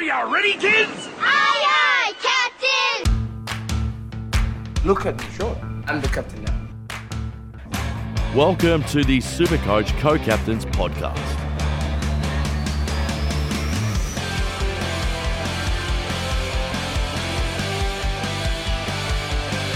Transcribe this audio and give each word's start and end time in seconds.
Are 0.00 0.02
you 0.02 0.34
ready, 0.34 0.54
kids? 0.54 1.10
Aye, 1.18 2.14
aye, 2.16 3.04
Captain! 3.04 3.52
Look 4.82 5.04
at 5.04 5.20
me, 5.20 5.26
sure. 5.36 5.54
I'm 5.86 6.00
the 6.00 6.08
captain 6.08 6.42
now. 6.42 6.58
Welcome 8.34 8.82
to 8.84 9.04
the 9.04 9.18
Supercoach 9.18 9.90
Co-Captains 10.00 10.64
Podcast. 10.64 11.39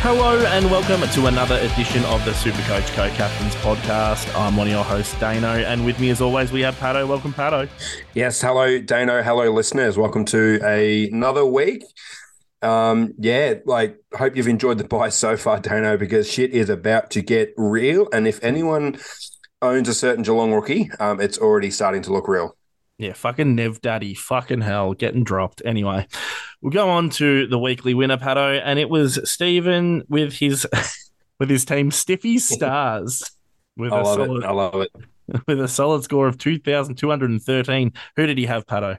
Hello 0.07 0.39
and 0.39 0.71
welcome 0.71 1.01
to 1.01 1.27
another 1.29 1.55
edition 1.55 2.05
of 2.05 2.23
the 2.27 2.33
Supercoach 2.33 2.93
Co-Captains 2.93 3.55
Podcast. 3.55 4.39
I'm 4.39 4.55
one 4.55 4.67
of 4.67 4.71
your 4.75 4.85
hosts, 4.85 5.19
Dano, 5.19 5.55
and 5.55 5.87
with 5.87 5.99
me 5.99 6.11
as 6.11 6.21
always 6.21 6.53
we 6.53 6.61
have 6.61 6.79
Patto. 6.79 7.07
Welcome, 7.07 7.33
Patto. 7.33 7.67
Yes, 8.13 8.39
hello, 8.43 8.79
Dano. 8.83 9.23
Hello, 9.23 9.51
listeners. 9.51 9.97
Welcome 9.97 10.27
to 10.27 10.61
a, 10.63 11.09
another 11.09 11.47
week. 11.47 11.85
Um, 12.61 13.15
yeah, 13.17 13.55
like 13.65 13.97
hope 14.13 14.37
you've 14.37 14.47
enjoyed 14.47 14.77
the 14.77 14.85
bye 14.85 15.09
so 15.09 15.39
far, 15.39 15.59
Dano, 15.59 15.97
because 15.97 16.31
shit 16.31 16.51
is 16.51 16.69
about 16.69 17.09
to 17.13 17.23
get 17.23 17.55
real. 17.57 18.07
And 18.13 18.29
if 18.29 18.45
anyone 18.45 18.99
owns 19.63 19.89
a 19.89 19.95
certain 19.95 20.23
Geelong 20.23 20.53
rookie, 20.53 20.91
um, 21.01 21.19
it's 21.19 21.39
already 21.39 21.71
starting 21.71 22.03
to 22.03 22.13
look 22.13 22.29
real. 22.29 22.55
Yeah, 22.99 23.13
fucking 23.13 23.57
Nev 23.57 23.81
Daddy, 23.81 24.15
fucking 24.15 24.61
hell, 24.61 24.95
getting 24.95 25.25
dropped. 25.25 25.63
Anyway, 25.65 26.07
we'll 26.61 26.71
go 26.71 26.89
on 26.91 27.11
to 27.11 27.47
the 27.49 27.59
weekly 27.59 27.93
winner, 27.93 28.17
Patto, 28.17 28.53
and 28.53 28.79
it 28.79 28.89
was 28.89 29.19
Stephen 29.29 30.05
with 30.09 30.33
his 30.33 30.67
with 31.41 31.51
his 31.51 31.65
team 31.65 31.91
Stiffy 31.91 32.39
Stars 32.39 33.23
with 33.77 33.93
I 33.93 34.01
a 34.01 34.03
love 34.03 34.15
solid 34.15 34.45
it. 34.45 34.47
I 34.47 34.53
love 34.53 34.75
it. 34.77 34.91
with 35.49 35.61
a 35.61 35.69
solid 35.69 36.05
score 36.05 36.29
of 36.29 36.39
two 36.39 36.59
thousand 36.59 36.97
two 36.97 37.11
hundred 37.11 37.31
and 37.31 37.43
thirteen. 37.43 37.93
Who 38.17 38.27
did 38.27 38.39
he 38.39 38.47
have, 38.47 38.67
Patto? 38.67 38.97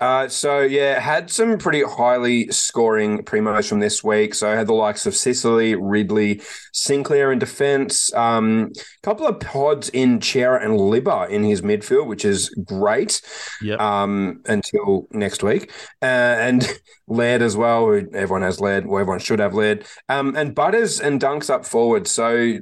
Uh, 0.00 0.28
so 0.28 0.60
yeah, 0.60 1.00
had 1.00 1.30
some 1.30 1.58
pretty 1.58 1.82
highly 1.82 2.48
scoring 2.52 3.24
primos 3.24 3.68
from 3.68 3.80
this 3.80 4.04
week. 4.04 4.32
So 4.34 4.50
I 4.50 4.54
had 4.54 4.68
the 4.68 4.74
likes 4.74 5.06
of 5.06 5.14
Sicily, 5.14 5.74
Ridley, 5.74 6.40
Sinclair 6.72 7.32
in 7.32 7.40
defence, 7.40 8.12
um, 8.14 8.70
a 8.76 9.02
couple 9.02 9.26
of 9.26 9.40
pods 9.40 9.88
in 9.88 10.20
Chera 10.20 10.64
and 10.64 10.78
Libba 10.78 11.28
in 11.28 11.42
his 11.42 11.62
midfield, 11.62 12.06
which 12.06 12.24
is 12.24 12.48
great. 12.64 13.20
Yep. 13.60 13.80
Um, 13.80 14.40
until 14.46 15.08
next 15.10 15.42
week, 15.42 15.72
uh, 16.00 16.04
and 16.04 16.68
Laird 17.08 17.42
as 17.42 17.56
well. 17.56 17.92
Everyone 17.92 18.42
has 18.42 18.60
Laird, 18.60 18.86
well, 18.86 19.00
everyone 19.00 19.18
should 19.18 19.40
have 19.40 19.54
Laird. 19.54 19.84
Um, 20.08 20.36
and 20.36 20.54
Butters 20.54 21.00
and 21.00 21.20
Dunks 21.20 21.50
up 21.50 21.66
forward. 21.66 22.06
So 22.06 22.58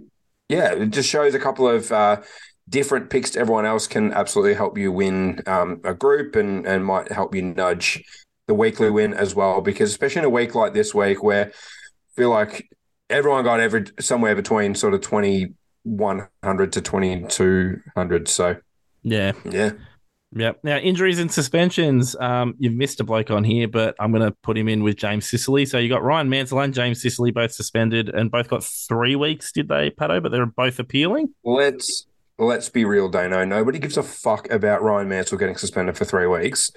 yeah, 0.48 0.72
it 0.72 0.90
just 0.90 1.08
shows 1.08 1.34
a 1.34 1.38
couple 1.40 1.68
of. 1.68 1.92
Uh, 1.92 2.22
different 2.68 3.10
picks 3.10 3.30
to 3.30 3.38
everyone 3.40 3.66
else 3.66 3.86
can 3.86 4.12
absolutely 4.12 4.54
help 4.54 4.76
you 4.76 4.90
win 4.90 5.42
um, 5.46 5.80
a 5.84 5.94
group 5.94 6.36
and, 6.36 6.66
and 6.66 6.84
might 6.84 7.10
help 7.12 7.34
you 7.34 7.42
nudge 7.42 8.02
the 8.48 8.54
weekly 8.54 8.90
win 8.90 9.14
as 9.14 9.34
well. 9.34 9.60
Because 9.60 9.90
especially 9.90 10.20
in 10.20 10.24
a 10.24 10.30
week 10.30 10.54
like 10.54 10.74
this 10.74 10.94
week, 10.94 11.22
where 11.22 11.46
I 11.46 11.52
feel 12.16 12.30
like 12.30 12.68
everyone 13.08 13.44
got 13.44 13.60
every 13.60 13.84
somewhere 14.00 14.34
between 14.34 14.74
sort 14.74 14.94
of 14.94 15.00
twenty 15.00 15.54
one 15.84 16.26
hundred 16.42 16.72
to 16.72 16.80
twenty 16.80 17.24
two 17.28 17.80
hundred. 17.96 18.26
So 18.28 18.56
Yeah. 19.02 19.32
yeah, 19.44 19.70
Yep. 20.34 20.58
Now, 20.64 20.78
injuries 20.78 21.20
and 21.20 21.30
suspensions. 21.30 22.16
Um, 22.18 22.54
you've 22.58 22.74
missed 22.74 22.98
a 23.00 23.04
bloke 23.04 23.30
on 23.30 23.44
here, 23.44 23.68
but 23.68 23.94
I'm 24.00 24.10
going 24.10 24.28
to 24.28 24.36
put 24.42 24.58
him 24.58 24.68
in 24.68 24.82
with 24.82 24.96
James 24.96 25.26
Sicily. 25.26 25.64
So 25.64 25.78
you 25.78 25.88
got 25.88 26.02
Ryan 26.02 26.28
Mansell 26.28 26.58
and 26.60 26.74
James 26.74 27.00
Sicily 27.00 27.30
both 27.30 27.52
suspended 27.52 28.08
and 28.08 28.30
both 28.30 28.48
got 28.48 28.64
three 28.64 29.14
weeks, 29.14 29.52
did 29.52 29.68
they, 29.68 29.90
Patto? 29.90 30.20
But 30.20 30.32
they're 30.32 30.44
both 30.44 30.80
appealing. 30.80 31.32
let's 31.44 32.06
let's 32.38 32.68
be 32.68 32.84
real, 32.84 33.08
Dano. 33.08 33.44
Nobody 33.44 33.78
gives 33.78 33.96
a 33.96 34.02
fuck 34.02 34.50
about 34.50 34.82
Ryan 34.82 35.08
Mansell 35.08 35.38
getting 35.38 35.56
suspended 35.56 35.96
for 35.96 36.04
three 36.04 36.26
weeks. 36.26 36.70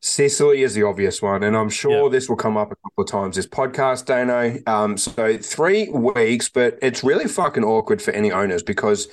Sicily 0.00 0.62
is 0.62 0.74
the 0.74 0.82
obvious 0.82 1.22
one, 1.22 1.44
and 1.44 1.56
I'm 1.56 1.68
sure 1.70 2.04
Yeah. 2.04 2.08
this 2.10 2.28
will 2.28 2.36
come 2.36 2.56
up 2.56 2.72
a 2.72 2.76
couple 2.76 3.04
of 3.04 3.08
times 3.08 3.36
this 3.36 3.46
podcast, 3.46 4.06
Dano. 4.06 4.58
Um, 4.66 4.96
so 4.96 5.38
three 5.38 5.88
weeks, 5.90 6.48
but 6.48 6.76
it's 6.82 7.04
really 7.04 7.26
fucking 7.28 7.62
awkward 7.62 8.02
for 8.02 8.10
any 8.10 8.32
owners 8.32 8.64
because 8.64 9.06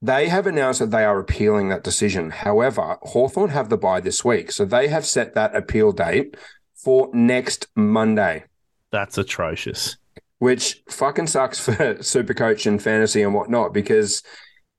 they 0.00 0.28
have 0.28 0.46
announced 0.46 0.80
that 0.80 0.90
they 0.90 1.04
are 1.04 1.18
appealing 1.18 1.68
that 1.68 1.84
decision. 1.84 2.30
However, 2.30 2.96
Hawthorn 3.02 3.50
have 3.50 3.68
the 3.68 3.76
bye 3.76 4.00
this 4.00 4.24
week, 4.24 4.50
so 4.50 4.64
they 4.64 4.88
have 4.88 5.04
set 5.04 5.34
that 5.34 5.54
appeal 5.54 5.92
date 5.92 6.36
for 6.74 7.10
next 7.12 7.66
Monday 7.76 8.44
That's 8.90 9.18
atrocious. 9.18 9.98
which 10.38 10.82
fucking 10.88 11.26
sucks 11.26 11.60
for 11.64 11.74
Supercoach 11.96 12.66
and 12.66 12.82
fantasy 12.82 13.22
and 13.22 13.34
whatnot. 13.34 13.74
Because 13.74 14.22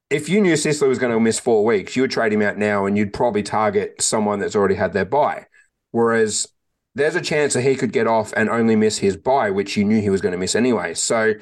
if 0.09 0.29
you 0.29 0.39
knew 0.41 0.55
Sicily 0.55 0.87
was 0.89 0.99
going 0.99 1.13
to 1.13 1.19
miss 1.19 1.39
four 1.39 1.65
weeks, 1.65 1.95
you 1.95 2.03
would 2.03 2.11
trade 2.11 2.31
him 2.33 2.41
out 2.41 2.57
now, 2.57 2.85
and 2.85 2.97
you'd 2.97 3.13
probably 3.13 3.43
target 3.43 4.01
someone 4.01 4.39
that's 4.39 4.55
already 4.55 4.75
had 4.75 4.93
their 4.93 5.05
bye. 5.05 5.45
Whereas 5.91 6.47
there's 6.93 7.15
a 7.15 7.21
chance 7.21 7.53
that 7.53 7.63
he 7.63 7.75
could 7.75 7.91
get 7.91 8.07
off 8.07 8.33
and 8.37 8.49
only 8.49 8.75
miss 8.75 8.97
his 8.99 9.17
bye, 9.17 9.49
which 9.51 9.75
you 9.75 9.83
knew 9.83 10.01
he 10.01 10.09
was 10.09 10.21
going 10.21 10.31
to 10.31 10.37
miss 10.37 10.55
anyway. 10.55 10.93
So 10.93 11.33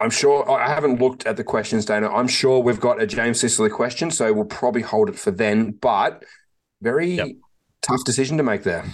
I'm 0.00 0.10
sure 0.10 0.50
I 0.50 0.68
haven't 0.68 1.00
looked 1.00 1.26
at 1.26 1.36
the 1.36 1.44
questions, 1.44 1.84
Dana. 1.84 2.08
I'm 2.12 2.28
sure 2.28 2.58
we've 2.60 2.80
got 2.80 3.00
a 3.00 3.06
James 3.06 3.38
Sicily 3.40 3.70
question, 3.70 4.10
so 4.10 4.32
we'll 4.32 4.44
probably 4.44 4.82
hold 4.82 5.08
it 5.08 5.18
for 5.18 5.30
then. 5.30 5.72
But 5.72 6.24
very 6.80 7.12
Yep. 7.12 7.28
tough 7.82 8.04
decision 8.04 8.36
to 8.38 8.42
make 8.42 8.64
there. 8.64 8.84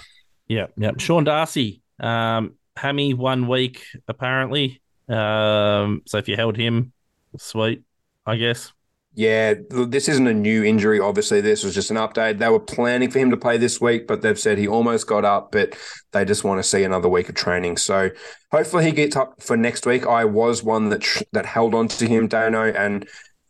Yeah, 0.47 0.67
yeah. 0.77 0.91
Sean 0.97 1.23
Darcy, 1.23 1.81
um, 1.99 2.53
hammy 2.75 3.13
one 3.13 3.47
week, 3.47 3.83
apparently. 4.07 4.81
Um, 5.07 6.03
so 6.05 6.17
if 6.17 6.27
you 6.27 6.35
held 6.35 6.57
him, 6.57 6.91
sweet, 7.37 7.83
I 8.25 8.35
guess. 8.35 8.71
Yeah, 9.15 9.55
this 9.69 10.07
isn't 10.07 10.27
a 10.27 10.33
new 10.33 10.63
injury. 10.63 10.99
Obviously, 10.99 11.41
this 11.41 11.63
was 11.63 11.73
just 11.73 11.91
an 11.91 11.97
update. 11.97 12.37
They 12.37 12.47
were 12.47 12.59
planning 12.59 13.09
for 13.09 13.19
him 13.19 13.31
to 13.31 13.37
play 13.37 13.57
this 13.57 13.81
week, 13.81 14.07
but 14.07 14.21
they've 14.21 14.39
said 14.39 14.57
he 14.57 14.67
almost 14.67 15.07
got 15.07 15.25
up, 15.25 15.51
but 15.51 15.75
they 16.11 16.23
just 16.23 16.43
want 16.43 16.59
to 16.59 16.63
see 16.63 16.83
another 16.83 17.09
week 17.09 17.27
of 17.27 17.35
training. 17.35 17.77
So 17.77 18.11
hopefully 18.51 18.85
he 18.85 18.91
gets 18.91 19.15
up 19.15 19.41
for 19.41 19.57
next 19.57 19.85
week. 19.85 20.05
I 20.05 20.25
was 20.25 20.63
one 20.63 20.89
that 20.89 21.01
tr- 21.01 21.23
that 21.33 21.45
held 21.45 21.73
on 21.73 21.87
to 21.89 22.07
him, 22.07 22.27
Dano, 22.27 22.71
and 22.71 23.07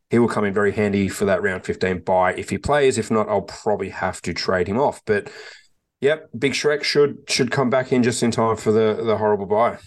he 0.09 0.17
will 0.17 0.27
come 0.27 0.45
in 0.45 0.53
very 0.53 0.71
handy 0.71 1.07
for 1.07 1.25
that 1.25 1.43
round 1.43 1.65
15 1.65 1.99
bye 1.99 2.33
if 2.33 2.49
he 2.49 2.57
plays. 2.57 2.97
If 2.97 3.11
not, 3.11 3.29
I'll 3.29 3.41
probably 3.41 3.89
have 3.89 4.21
to 4.23 4.33
trade 4.33 4.67
him 4.67 4.79
off. 4.79 5.01
But 5.05 5.31
yep, 6.01 6.29
Big 6.37 6.53
Shrek 6.53 6.83
should 6.83 7.17
should 7.27 7.51
come 7.51 7.69
back 7.69 7.91
in 7.91 8.01
just 8.01 8.23
in 8.23 8.31
time 8.31 8.55
for 8.55 8.71
the 8.71 9.01
the 9.03 9.17
horrible 9.17 9.45
bye. 9.45 9.77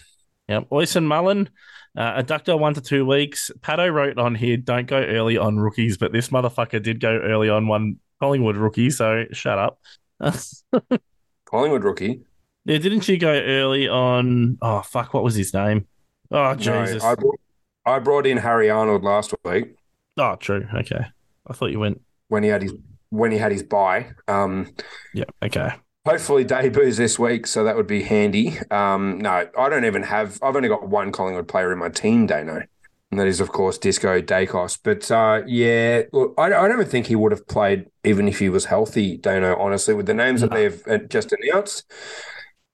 Yep. 0.47 0.69
Oyson 0.71 1.05
Mullen, 1.05 1.49
uh, 1.97 2.21
adductor 2.21 2.57
one 2.59 2.73
to 2.73 2.81
two 2.81 3.05
weeks. 3.05 3.51
Patto 3.61 3.87
wrote 3.87 4.17
on 4.17 4.35
here, 4.35 4.57
don't 4.57 4.87
go 4.87 4.97
early 4.97 5.37
on 5.37 5.57
rookies, 5.57 5.97
but 5.97 6.11
this 6.11 6.29
motherfucker 6.29 6.81
did 6.81 6.99
go 6.99 7.11
early 7.11 7.49
on 7.49 7.67
one 7.67 7.97
Collingwood 8.19 8.55
rookie, 8.57 8.89
so 8.89 9.25
shut 9.31 9.59
up. 9.59 9.79
Collingwood 11.45 11.83
rookie. 11.83 12.21
yeah, 12.65 12.77
didn't 12.77 13.07
you 13.07 13.17
go 13.17 13.31
early 13.33 13.87
on? 13.87 14.57
Oh, 14.61 14.81
fuck, 14.81 15.13
what 15.13 15.23
was 15.23 15.35
his 15.35 15.53
name? 15.53 15.87
Oh, 16.31 16.53
No, 16.53 16.55
Jesus. 16.55 17.03
I 17.03 17.15
brought, 17.15 17.39
I 17.85 17.99
brought 17.99 18.25
in 18.25 18.37
Harry 18.37 18.69
Arnold 18.69 19.03
last 19.03 19.33
week. 19.43 19.75
Oh, 20.17 20.35
true. 20.35 20.67
Okay. 20.73 21.05
I 21.47 21.53
thought 21.53 21.71
you 21.71 21.79
went. 21.79 22.01
when 22.29 22.43
he 22.43 22.49
had 22.49 22.61
his 22.61 22.73
when 23.09 23.31
he 23.31 23.37
had 23.37 23.51
his 23.51 23.61
bye. 23.61 24.11
Um, 24.27 24.73
Yeah, 25.13 25.25
okay. 25.43 25.73
Hopefully 26.05 26.43
debuts 26.43 26.97
this 26.97 27.17
week, 27.17 27.47
so 27.47 27.63
that 27.63 27.75
would 27.75 27.87
be 27.87 28.03
handy. 28.03 28.59
Um, 28.71 29.19
no, 29.19 29.47
I 29.57 29.69
don't 29.69 29.85
even 29.85 30.03
have. 30.03 30.39
I've 30.41 30.55
only 30.55 30.69
got 30.69 30.87
one 30.87 31.11
Collingwood 31.11 31.47
player 31.47 31.71
in 31.71 31.79
my 31.79 31.89
team, 31.89 32.27
Dano, 32.27 32.63
and 33.11 33.19
that 33.19 33.27
is 33.27 33.39
of 33.39 33.51
course 33.51 33.77
Disco 33.77 34.21
Dacos. 34.21 34.77
But 34.81 35.09
uh, 35.11 35.43
yeah, 35.47 36.03
look, 36.11 36.33
I, 36.37 36.45
I 36.45 36.49
don't 36.49 36.73
even 36.73 36.85
think 36.85 37.07
he 37.07 37.15
would 37.15 37.31
have 37.31 37.47
played 37.47 37.87
even 38.03 38.27
if 38.27 38.39
he 38.39 38.49
was 38.49 38.65
healthy, 38.65 39.17
Dano. 39.17 39.55
Honestly, 39.57 39.93
with 39.93 40.05
the 40.05 40.13
names 40.13 40.41
that 40.41 40.51
they've 40.51 40.81
uh, 40.87 40.97
just 40.97 41.33
announced, 41.33 41.91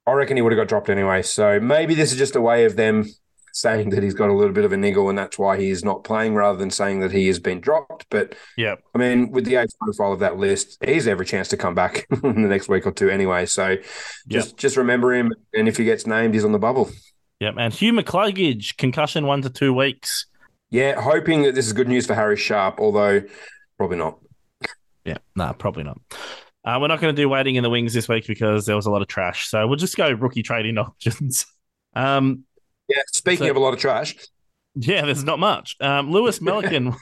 I 0.06 0.12
reckon 0.12 0.36
he 0.36 0.42
would 0.42 0.52
have 0.52 0.58
got 0.58 0.68
dropped 0.68 0.90
anyway. 0.90 1.22
So 1.22 1.60
maybe 1.60 1.94
this 1.94 2.12
is 2.12 2.18
just 2.18 2.36
a 2.36 2.40
way 2.40 2.64
of 2.64 2.76
them 2.76 3.06
saying 3.52 3.90
that 3.90 4.02
he's 4.02 4.14
got 4.14 4.30
a 4.30 4.32
little 4.34 4.52
bit 4.52 4.64
of 4.64 4.72
a 4.72 4.76
niggle 4.76 5.08
and 5.08 5.18
that's 5.18 5.38
why 5.38 5.58
he 5.58 5.70
is 5.70 5.84
not 5.84 6.04
playing 6.04 6.34
rather 6.34 6.58
than 6.58 6.70
saying 6.70 7.00
that 7.00 7.12
he 7.12 7.26
has 7.26 7.38
been 7.38 7.60
dropped. 7.60 8.06
But 8.10 8.34
Yeah. 8.56 8.76
I 8.94 8.98
mean, 8.98 9.30
with 9.30 9.44
the 9.44 9.56
age 9.56 9.70
profile 9.80 10.12
of 10.12 10.20
that 10.20 10.36
list, 10.36 10.78
he's 10.84 11.06
every 11.06 11.26
chance 11.26 11.48
to 11.48 11.56
come 11.56 11.74
back 11.74 12.06
in 12.22 12.42
the 12.42 12.48
next 12.48 12.68
week 12.68 12.86
or 12.86 12.92
two 12.92 13.10
anyway. 13.10 13.46
So 13.46 13.76
just 14.28 14.56
just 14.56 14.76
remember 14.76 15.12
him, 15.12 15.32
and 15.54 15.68
if 15.68 15.76
he 15.76 15.84
gets 15.84 16.06
named, 16.06 16.34
he's 16.34 16.44
on 16.44 16.52
the 16.52 16.58
bubble. 16.58 16.90
Yep. 17.40 17.54
And 17.58 17.72
Hugh 17.72 17.92
McCluggage, 17.92 18.76
concussion 18.76 19.26
one 19.26 19.42
to 19.42 19.50
two 19.50 19.72
weeks. 19.72 20.26
Yeah, 20.70 21.00
hoping 21.00 21.42
that 21.42 21.54
this 21.54 21.66
is 21.66 21.72
good 21.72 21.88
news 21.88 22.06
for 22.06 22.14
Harry 22.14 22.36
Sharp, 22.36 22.78
although 22.78 23.22
probably 23.76 23.96
not. 23.96 24.18
Yeah, 25.04 25.18
nah, 25.34 25.52
probably 25.52 25.82
not. 25.84 25.98
Uh, 26.64 26.78
we're 26.80 26.88
not 26.88 27.00
going 27.00 27.14
to 27.14 27.20
do 27.20 27.28
waiting 27.28 27.56
in 27.56 27.62
the 27.62 27.70
wings 27.70 27.94
this 27.94 28.08
week 28.08 28.26
because 28.26 28.66
there 28.66 28.76
was 28.76 28.86
a 28.86 28.90
lot 28.90 29.00
of 29.00 29.08
trash. 29.08 29.48
So 29.48 29.66
we'll 29.66 29.76
just 29.76 29.96
go 29.96 30.10
rookie 30.10 30.42
trading 30.42 30.76
options. 30.78 31.46
Um, 31.96 32.44
Yeah, 32.90 33.02
speaking 33.12 33.46
So- 33.46 33.50
of 33.50 33.56
a 33.56 33.60
lot 33.60 33.74
of 33.74 33.80
trash, 33.80 34.14
yeah, 34.74 35.04
there's 35.04 35.24
not 35.24 35.38
much. 35.38 35.76
Um, 35.80 36.10
Lewis 36.10 36.38
Melican, 36.40 36.96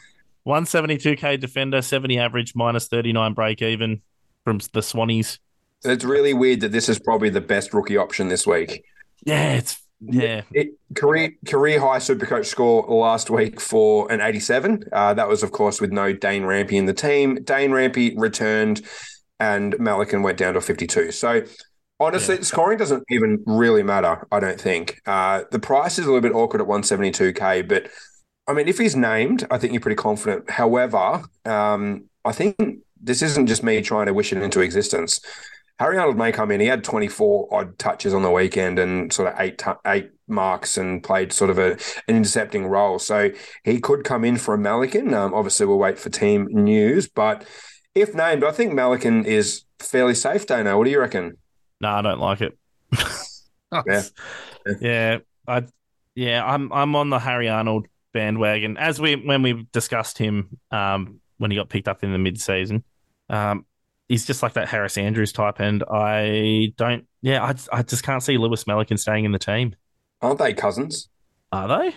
172k 0.47 1.39
defender, 1.41 1.83
70 1.83 2.19
average, 2.19 2.55
minus 2.55 2.89
39 2.89 3.35
break 3.35 3.63
even 3.63 4.01
from 4.45 4.59
the 4.73 4.81
Swannies. 4.81 5.39
it's 5.85 6.05
really 6.05 6.33
weird 6.35 6.61
that 6.61 6.73
this 6.73 6.89
is 6.89 6.99
probably 6.99 7.29
the 7.31 7.41
best 7.41 7.75
rookie 7.75 7.97
option 7.97 8.29
this 8.29 8.47
week. 8.47 8.83
Yeah, 9.25 9.55
it's 9.55 9.79
yeah, 10.01 10.43
It, 10.53 10.69
career 10.95 11.33
career 11.47 11.81
high 11.81 11.99
Supercoach 11.99 12.47
score 12.47 12.83
last 12.89 13.31
week 13.31 13.61
for 13.61 14.11
an 14.13 14.21
87. 14.21 14.85
Uh, 14.93 15.13
that 15.15 15.29
was, 15.29 15.43
of 15.43 15.51
course, 15.51 15.81
with 15.81 15.91
no 15.91 16.13
Dane 16.13 16.45
Rampe 16.45 16.73
in 16.73 16.87
the 16.87 16.95
team. 16.95 17.35
Dane 17.43 17.71
Rampe 17.73 18.15
returned 18.17 18.83
and 19.41 19.75
Melican 19.75 20.23
went 20.23 20.39
down 20.39 20.55
to 20.55 20.61
52. 20.61 21.11
So 21.11 21.43
honestly, 22.01 22.37
Yeah. 22.37 22.43
scoring 22.43 22.79
doesn't 22.79 23.05
even 23.11 23.43
really 23.47 23.83
matter, 23.83 24.27
I 24.31 24.41
don't 24.41 24.61
think. 24.61 25.01
Uh, 25.07 25.43
the 25.51 25.59
price 25.59 25.99
is 25.99 26.07
a 26.07 26.09
little 26.13 26.21
bit 26.21 26.35
awkward 26.35 26.61
at 26.61 26.67
172K, 26.69 27.63
but 27.63 27.89
I 28.47 28.55
mean, 28.55 28.67
if 28.69 28.79
he's 28.79 28.97
named, 28.97 29.47
I 29.51 29.59
think 29.59 29.73
you're 29.75 29.81
pretty 29.83 29.97
confident. 29.97 30.49
However, 30.51 31.23
um, 31.45 32.05
I 32.25 32.33
think 32.33 32.57
this 33.01 33.21
isn't 33.23 33.47
just 33.47 33.63
me 33.63 33.83
trying 33.83 34.07
to 34.07 34.15
wish 34.15 34.33
it 34.33 34.43
into 34.43 34.61
existence. 34.61 35.21
Harry 35.79 35.97
Arnold 35.99 36.17
may 36.17 36.33
come 36.33 36.51
in. 36.51 36.59
He 36.61 36.67
had 36.67 36.83
24 36.83 37.49
odd 37.53 37.79
touches 37.79 38.13
on 38.13 38.23
the 38.23 38.31
weekend 38.31 38.79
and 38.81 39.13
sort 39.13 39.29
of 39.33 39.39
eight 39.39 39.59
tu- 39.59 39.79
eight 39.87 40.11
marks 40.27 40.77
and 40.77 41.03
played 41.05 41.33
sort 41.33 41.51
of 41.51 41.59
a, 41.59 41.73
an 42.09 42.17
intercepting 42.17 42.67
role. 42.67 42.99
So 42.99 43.31
he 43.65 43.81
could 43.81 44.03
come 44.03 44.25
in 44.25 44.39
for 44.39 44.55
a 44.55 44.59
Melican. 44.59 45.13
Um, 45.13 45.33
obviously, 45.35 45.67
we'll 45.67 45.79
wait 45.79 45.99
for 45.99 46.11
team 46.11 46.49
news. 46.51 47.07
But 47.09 47.45
if 47.95 48.13
named, 48.15 48.43
I 48.45 48.51
think 48.51 48.73
Melican 48.73 49.25
is 49.25 49.65
fairly 49.79 50.15
safe, 50.15 50.47
Dano. 50.47 50.77
What 50.79 50.85
do 50.85 50.91
you 50.91 51.01
reckon? 51.01 51.37
No, 51.81 51.89
I 51.89 52.03
don't 52.03 52.21
like 52.21 52.41
it. 52.41 52.59
Yeah. 53.87 54.03
yeah, 54.81 55.19
I 55.47 55.65
yeah, 56.15 56.45
I'm 56.45 56.73
I'm 56.73 56.97
on 56.97 57.11
the 57.11 57.19
Harry 57.19 57.49
Arnold 57.51 57.87
bandwagon. 58.15 58.79
As 58.79 58.99
we 58.99 59.15
when 59.17 59.43
we 59.43 59.67
discussed 59.73 60.17
him 60.17 60.59
um 60.71 61.21
when 61.37 61.51
he 61.51 61.57
got 61.57 61.69
picked 61.69 61.87
up 61.87 62.03
in 62.03 62.13
the 62.13 62.19
mid 62.19 62.41
season. 62.41 62.83
Um 63.29 63.67
he's 64.09 64.25
just 64.25 64.43
like 64.43 64.55
that 64.55 64.69
Harris 64.69 64.97
Andrews 64.97 65.33
type 65.33 65.61
and 65.61 65.85
I 65.85 66.73
don't 66.77 67.07
yeah, 67.21 67.45
I, 67.45 67.55
I 67.71 67.83
just 67.83 68.05
can't 68.05 68.23
see 68.23 68.39
Lewis 68.39 68.65
Melican 68.65 68.99
staying 68.99 69.27
in 69.27 69.33
the 69.33 69.39
team. 69.39 69.77
Aren't 70.23 70.39
they 70.39 70.55
cousins? 70.55 71.11
Are 71.53 71.69
they? 71.69 71.95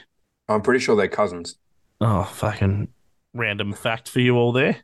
I'm 0.49 0.61
pretty 0.61 0.81
sure 0.81 0.95
they're 0.97 1.07
cousins. 1.07 1.57
Oh, 2.01 2.23
fucking 2.23 2.89
random 3.33 3.73
fact 3.73 4.09
for 4.09 4.19
you 4.19 4.35
all 4.35 4.51
there. 4.51 4.77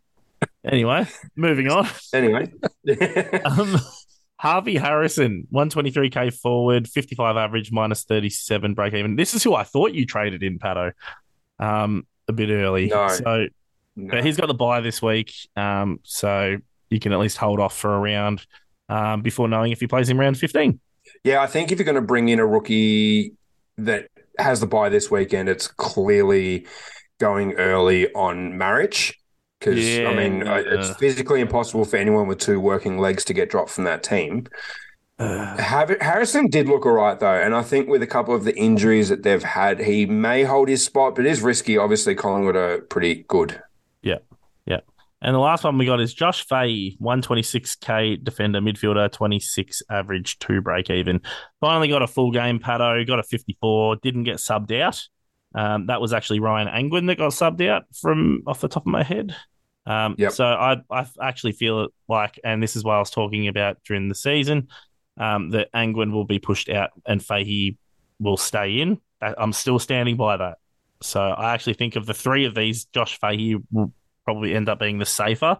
Anyway, 0.63 1.07
moving 1.35 1.69
on. 1.69 1.87
Anyway, 2.13 2.51
Um, 3.45 3.79
Harvey 4.39 4.75
Harrison, 4.75 5.47
123k 5.51 6.33
forward, 6.33 6.87
55 6.87 7.37
average, 7.37 7.71
minus 7.71 8.03
37 8.03 8.73
break 8.75 8.93
even. 8.93 9.15
This 9.15 9.33
is 9.33 9.43
who 9.43 9.55
I 9.55 9.63
thought 9.63 9.93
you 9.93 10.05
traded 10.05 10.43
in, 10.43 10.59
Patto, 10.59 10.91
um, 11.59 12.05
a 12.27 12.33
bit 12.33 12.49
early. 12.49 12.87
No. 12.87 13.07
So, 13.07 13.47
but 13.95 14.23
he's 14.23 14.37
got 14.37 14.47
the 14.47 14.53
bye 14.53 14.81
this 14.81 15.01
week. 15.01 15.33
Um, 15.55 15.99
so 16.03 16.57
you 16.89 16.99
can 16.99 17.13
at 17.13 17.19
least 17.19 17.37
hold 17.37 17.59
off 17.59 17.75
for 17.75 17.95
a 17.95 17.99
round 17.99 18.45
um, 18.89 19.21
before 19.21 19.47
knowing 19.47 19.71
if 19.71 19.79
he 19.79 19.87
plays 19.87 20.09
in 20.09 20.17
round 20.17 20.37
15. 20.37 20.79
Yeah, 21.23 21.41
I 21.41 21.47
think 21.47 21.71
if 21.71 21.79
you're 21.79 21.85
going 21.85 21.95
to 21.95 22.01
bring 22.01 22.29
in 22.29 22.39
a 22.39 22.45
rookie 22.45 23.33
that 23.77 24.07
has 24.37 24.59
the 24.59 24.67
bye 24.67 24.89
this 24.89 25.09
weekend, 25.09 25.49
it's 25.49 25.67
clearly 25.67 26.67
going 27.19 27.53
early 27.53 28.13
on 28.13 28.57
marriage. 28.57 29.19
Because, 29.59 29.99
I 29.99 30.13
mean, 30.13 30.41
Yeah. 30.45 30.53
uh, 30.53 30.63
it's 30.67 30.91
physically 30.97 31.41
impossible 31.41 31.83
for 31.85 31.97
anyone 31.97 32.27
with 32.27 32.37
two 32.39 32.59
working 32.59 32.99
legs 32.99 33.23
to 33.25 33.33
get 33.33 33.49
dropped 33.49 33.71
from 33.71 33.85
that 33.85 34.03
team. 34.03 34.45
Hav- 35.19 35.99
Harrison 35.99 36.47
did 36.47 36.67
look 36.67 36.85
all 36.85 36.91
right, 36.91 37.19
though. 37.19 37.33
And 37.41 37.55
I 37.55 37.63
think 37.63 37.87
with 37.89 38.03
a 38.03 38.07
couple 38.07 38.35
of 38.35 38.43
the 38.43 38.55
injuries 38.55 39.09
that 39.09 39.23
they've 39.23 39.41
had, 39.43 39.79
he 39.79 40.05
may 40.05 40.43
hold 40.43 40.69
his 40.69 40.85
spot, 40.85 41.15
but 41.15 41.25
it 41.25 41.29
is 41.31 41.41
risky. 41.41 41.75
Obviously, 41.77 42.13
Collingwood 42.13 42.55
are 42.55 42.81
pretty 42.81 43.25
good. 43.27 43.59
Yeah, 44.03 44.17
yeah. 44.67 44.81
And 45.23 45.33
the 45.33 45.39
last 45.39 45.63
one 45.63 45.79
we 45.79 45.87
got 45.87 45.99
is 45.99 46.13
Josh 46.13 46.45
Fahey, 46.45 46.95
126k 47.01 48.23
defender, 48.23 48.61
midfielder, 48.61 49.11
26 49.11 49.81
average, 49.89 50.37
two 50.37 50.61
break 50.61 50.91
even. 50.91 51.21
Finally 51.61 51.87
got 51.87 52.03
a 52.03 52.07
full 52.07 52.29
game, 52.31 52.59
Patto, 52.59 53.03
got 53.05 53.17
a 53.17 53.23
54, 53.23 53.95
didn't 53.97 54.23
get 54.23 54.35
subbed 54.35 54.79
out. 54.79 55.01
Um, 55.57 55.87
that 55.87 55.99
was 55.99 56.13
actually 56.13 56.39
Ryan 56.39 56.67
Angwin 56.67 57.07
that 57.07 57.17
got 57.17 57.31
subbed 57.31 57.67
out 57.67 57.85
from 57.99 58.43
off 58.45 58.61
the 58.61 58.67
top 58.67 58.83
of 58.83 58.91
my 58.91 59.01
head. 59.01 59.35
Um, 59.87 60.15
Yep. 60.19 60.33
So 60.33 60.45
I, 60.45 60.77
I 60.91 61.07
actually 61.19 61.53
feel 61.53 61.87
like, 62.07 62.39
and 62.43 62.61
this 62.61 62.75
is 62.75 62.83
what 62.83 62.93
I 62.93 62.99
was 62.99 63.09
talking 63.09 63.47
about 63.47 63.77
during 63.83 64.07
the 64.07 64.15
season, 64.15 64.67
um, 65.19 65.49
that 65.51 65.69
Angwin 65.73 66.11
will 66.11 66.25
be 66.25 66.37
pushed 66.37 66.69
out 66.69 66.91
and 67.07 67.23
Fahey 67.23 67.77
will 68.19 68.37
stay 68.37 68.81
in. 68.81 69.01
I'm 69.19 69.51
still 69.51 69.79
standing 69.79 70.15
by 70.15 70.37
that. 70.37 70.59
So 71.01 71.21
I 71.21 71.55
actually 71.55 71.73
think 71.73 71.95
of 71.95 72.05
the 72.05 72.13
three 72.13 72.45
of 72.45 72.53
these, 72.53 72.85
Josh 72.85 73.19
Fahey 73.19 73.55
will 73.71 73.91
probably 74.25 74.53
end 74.53 74.69
up 74.69 74.77
being 74.77 74.99
the 74.99 75.05
safer 75.05 75.57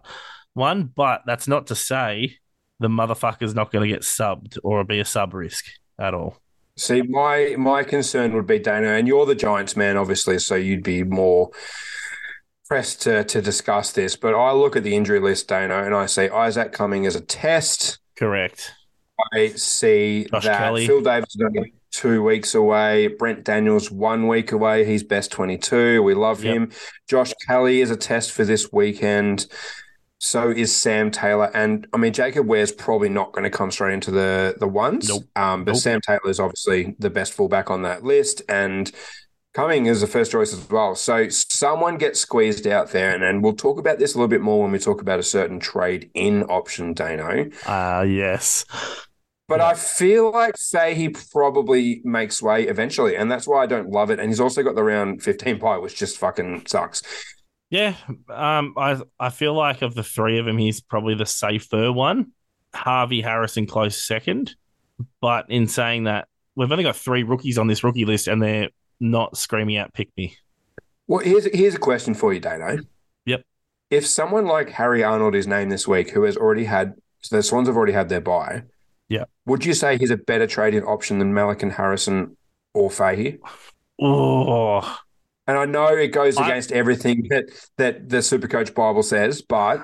one, 0.54 0.84
but 0.94 1.22
that's 1.26 1.48
not 1.48 1.68
to 1.68 1.74
say 1.74 2.36
the 2.78 2.88
motherfucker's 2.88 3.54
not 3.54 3.72
going 3.72 3.88
to 3.88 3.92
get 3.92 4.02
subbed 4.02 4.58
or 4.62 4.84
be 4.84 5.00
a 5.00 5.04
sub 5.04 5.34
risk 5.34 5.64
at 5.98 6.14
all. 6.14 6.36
See, 6.78 7.02
my 7.02 7.54
my 7.58 7.82
concern 7.82 8.32
would 8.34 8.46
be 8.46 8.58
Dana, 8.58 8.88
and 8.92 9.06
you're 9.08 9.26
the 9.26 9.34
Giants 9.34 9.76
man, 9.76 9.96
obviously, 9.96 10.38
so 10.38 10.54
you'd 10.54 10.82
be 10.84 11.02
more 11.02 11.50
pressed 12.66 13.02
to, 13.02 13.24
to 13.24 13.42
discuss 13.42 13.92
this. 13.92 14.14
But 14.14 14.34
I 14.34 14.52
look 14.52 14.76
at 14.76 14.84
the 14.84 14.94
injury 14.94 15.20
list, 15.20 15.48
Dana, 15.48 15.82
and 15.84 15.94
I 15.94 16.06
see 16.06 16.28
Isaac 16.28 16.72
Cumming 16.72 17.06
as 17.06 17.16
a 17.16 17.20
test. 17.20 17.98
Correct. 18.16 18.72
I 19.34 19.48
see 19.48 20.26
Josh 20.30 20.44
that 20.44 20.58
Kelly. 20.58 20.86
Phil 20.86 21.00
Davis 21.00 21.34
is 21.34 21.42
only 21.44 21.74
two 21.90 22.22
weeks 22.22 22.54
away. 22.54 23.08
Brent 23.08 23.44
Daniels 23.44 23.90
one 23.90 24.28
week 24.28 24.52
away. 24.52 24.84
He's 24.84 25.02
best 25.02 25.32
twenty 25.32 25.58
two. 25.58 26.02
We 26.04 26.14
love 26.14 26.44
Yep. 26.44 26.54
him. 26.54 26.72
Josh 27.08 27.32
Kelly 27.46 27.80
is 27.80 27.90
a 27.90 27.96
test 27.96 28.30
for 28.30 28.44
this 28.44 28.72
weekend. 28.72 29.46
So 30.20 30.50
is 30.50 30.74
Sam 30.74 31.10
Taylor, 31.10 31.50
and 31.54 31.86
I 31.92 31.96
mean 31.96 32.12
Jacob 32.12 32.46
Wehr's 32.46 32.72
probably 32.72 33.08
not 33.08 33.32
going 33.32 33.44
to 33.44 33.50
come 33.50 33.70
straight 33.70 33.94
into 33.94 34.10
the 34.10 34.56
the 34.58 34.66
ones. 34.66 35.08
Nope. 35.08 35.24
Um, 35.36 35.64
but 35.64 35.72
Nope. 35.72 35.80
Sam 35.80 36.00
Taylor 36.00 36.28
is 36.28 36.40
obviously 36.40 36.96
the 36.98 37.10
best 37.10 37.32
fullback 37.32 37.70
on 37.70 37.82
that 37.82 38.02
list, 38.02 38.42
and 38.48 38.90
Cumming 39.54 39.86
is 39.86 40.00
the 40.00 40.06
first 40.06 40.30
choice 40.30 40.52
as 40.52 40.68
well. 40.68 40.94
So 40.94 41.28
someone 41.28 41.98
gets 41.98 42.20
squeezed 42.20 42.66
out 42.66 42.90
there, 42.90 43.14
and, 43.14 43.24
and 43.24 43.42
we'll 43.42 43.54
talk 43.54 43.78
about 43.78 43.98
this 43.98 44.14
a 44.14 44.18
little 44.18 44.28
bit 44.28 44.40
more 44.40 44.62
when 44.62 44.72
we 44.72 44.78
talk 44.78 45.00
about 45.00 45.18
a 45.18 45.24
certain 45.24 45.58
trade 45.58 46.10
in 46.14 46.44
option, 46.44 46.92
Dano. 46.94 47.48
Ah, 47.66 48.02
yes. 48.02 48.64
But 49.48 49.62
I 49.62 49.74
feel 49.74 50.30
like 50.30 50.56
Fahey 50.58 51.08
probably 51.08 52.02
makes 52.04 52.42
way 52.42 52.68
eventually, 52.68 53.16
and 53.16 53.30
that's 53.30 53.48
why 53.48 53.62
I 53.62 53.66
don't 53.66 53.90
love 53.90 54.10
it. 54.10 54.20
And 54.20 54.28
he's 54.28 54.40
also 54.40 54.62
got 54.62 54.74
the 54.74 54.84
round 54.84 55.22
15 55.22 55.58
pie, 55.58 55.78
which 55.78 55.96
just 55.96 56.18
fucking 56.18 56.66
sucks. 56.66 57.02
Yeah. 57.70 57.94
Um, 58.28 58.74
I 58.76 59.00
I 59.20 59.30
feel 59.30 59.54
like 59.54 59.82
of 59.82 59.94
the 59.94 60.02
three 60.02 60.38
of 60.38 60.46
them, 60.46 60.56
he's 60.58 60.80
probably 60.80 61.14
the 61.14 61.26
safer 61.26 61.92
one. 61.92 62.32
Harvey 62.74 63.20
Harrison 63.20 63.66
close 63.66 63.96
second. 64.00 64.54
But 65.20 65.46
in 65.50 65.68
saying 65.68 66.04
that, 66.04 66.28
we've 66.56 66.70
only 66.72 66.84
got 66.84 66.96
three 66.96 67.22
rookies 67.22 67.58
on 67.58 67.66
this 67.66 67.84
rookie 67.84 68.04
list, 68.04 68.26
and 68.26 68.42
they're 68.42 68.70
not 69.00 69.36
screaming 69.36 69.76
out 69.76 69.92
pick 69.94 70.10
me. 70.16 70.36
Well, 71.06 71.20
here's 71.20 71.44
here's 71.54 71.74
a 71.74 71.78
question 71.78 72.14
for 72.14 72.32
you, 72.32 72.40
Dano. 72.40 72.78
Yep. 73.26 73.42
If 73.90 74.06
someone 74.06 74.46
like 74.46 74.70
Harry 74.70 75.04
Arnold 75.04 75.34
is 75.34 75.46
named 75.46 75.70
this 75.70 75.86
week, 75.86 76.10
who 76.10 76.22
has 76.24 76.36
already 76.36 76.64
had 76.64 76.94
so 77.20 77.36
the 77.36 77.42
Swans 77.42 77.68
have 77.68 77.76
already 77.76 77.92
had 77.92 78.08
their 78.08 78.20
bye, 78.20 78.62
Yeah. 79.08 79.24
would 79.46 79.64
you 79.64 79.74
say 79.74 79.98
he's 79.98 80.10
a 80.10 80.16
better 80.16 80.46
trading 80.46 80.84
option 80.84 81.18
than 81.18 81.32
Melican 81.32 81.72
Harrison 81.72 82.36
or 82.74 82.90
Fahey? 82.90 83.38
Oh, 84.00 84.98
And 85.48 85.58
I 85.58 85.64
know 85.64 85.86
it 85.88 86.08
goes 86.08 86.36
I- 86.36 86.44
against 86.46 86.70
everything 86.70 87.26
that 87.30 87.46
that 87.78 88.08
the 88.08 88.18
Supercoach 88.18 88.74
Bible 88.74 89.02
says, 89.02 89.42
but 89.42 89.80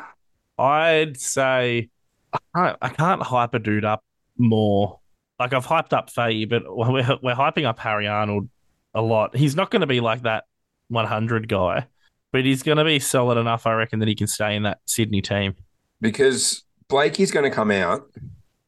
I'd 0.58 1.18
say 1.18 1.88
I 2.32 2.38
can't, 2.54 2.78
I 2.82 2.88
can't 2.90 3.22
hype 3.22 3.54
a 3.54 3.58
dude 3.58 3.84
up 3.84 4.04
more. 4.38 5.00
Like 5.40 5.52
I've 5.52 5.66
hyped 5.66 5.92
up 5.92 6.10
Fahey, 6.10 6.44
but 6.44 6.62
we're 6.68 7.18
we're 7.22 7.34
hyping 7.34 7.64
up 7.64 7.78
Harry 7.80 8.06
Arnold 8.06 8.48
a 8.94 9.02
lot. 9.02 9.34
He's 9.36 9.56
not 9.56 9.70
going 9.72 9.80
to 9.80 9.86
be 9.88 9.98
like 10.00 10.22
that 10.22 10.44
100 10.88 11.48
guy, 11.48 11.86
but 12.30 12.44
he's 12.44 12.62
going 12.62 12.78
to 12.78 12.84
be 12.84 13.00
solid 13.00 13.38
enough, 13.38 13.66
I 13.66 13.72
reckon, 13.72 13.98
that 13.98 14.06
he 14.08 14.14
can 14.14 14.28
stay 14.28 14.54
in 14.54 14.62
that 14.62 14.78
Sydney 14.84 15.22
team. 15.22 15.56
because 16.00 16.62
Blakey's 16.88 17.32
going 17.32 17.50
to 17.50 17.54
come 17.54 17.70
out, 17.72 18.02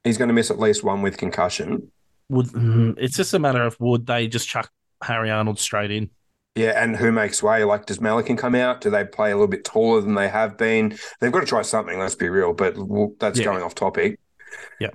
he's 0.02 0.18
going 0.18 0.28
to 0.28 0.34
miss 0.34 0.50
at 0.50 0.58
least 0.58 0.82
one 0.82 1.02
with 1.02 1.18
concussion. 1.18 1.92
Would 2.30 2.46
mm, 2.46 2.94
it's 2.98 3.16
just 3.16 3.34
a 3.34 3.38
matter 3.38 3.62
of 3.62 3.78
would 3.78 4.06
they 4.06 4.26
just 4.26 4.48
chuck 4.48 4.72
Harry 5.02 5.30
Arnold 5.30 5.60
straight 5.60 5.90
in? 5.92 6.10
Yeah, 6.56 6.82
and 6.82 6.96
who 6.96 7.12
makes 7.12 7.42
way? 7.42 7.62
Like, 7.64 7.84
does 7.86 7.98
Melican 7.98 8.38
come 8.38 8.54
out? 8.54 8.80
Do 8.80 8.88
they 8.90 9.04
play 9.04 9.30
a 9.30 9.34
little 9.36 9.46
bit 9.46 9.62
taller 9.64 10.00
than 10.00 10.14
they 10.14 10.28
have 10.28 10.56
been? 10.56 10.96
They've 11.20 11.30
got 11.30 11.40
to 11.40 11.46
try 11.46 11.60
something. 11.62 11.98
Let's 11.98 12.14
be 12.14 12.30
real, 12.30 12.54
but 12.54 12.76
well, 12.78 13.12
that's 13.20 13.38
Yeah. 13.38 13.44
going 13.44 13.62
off 13.62 13.74
topic. 13.74 14.18
Yeah. 14.80 14.88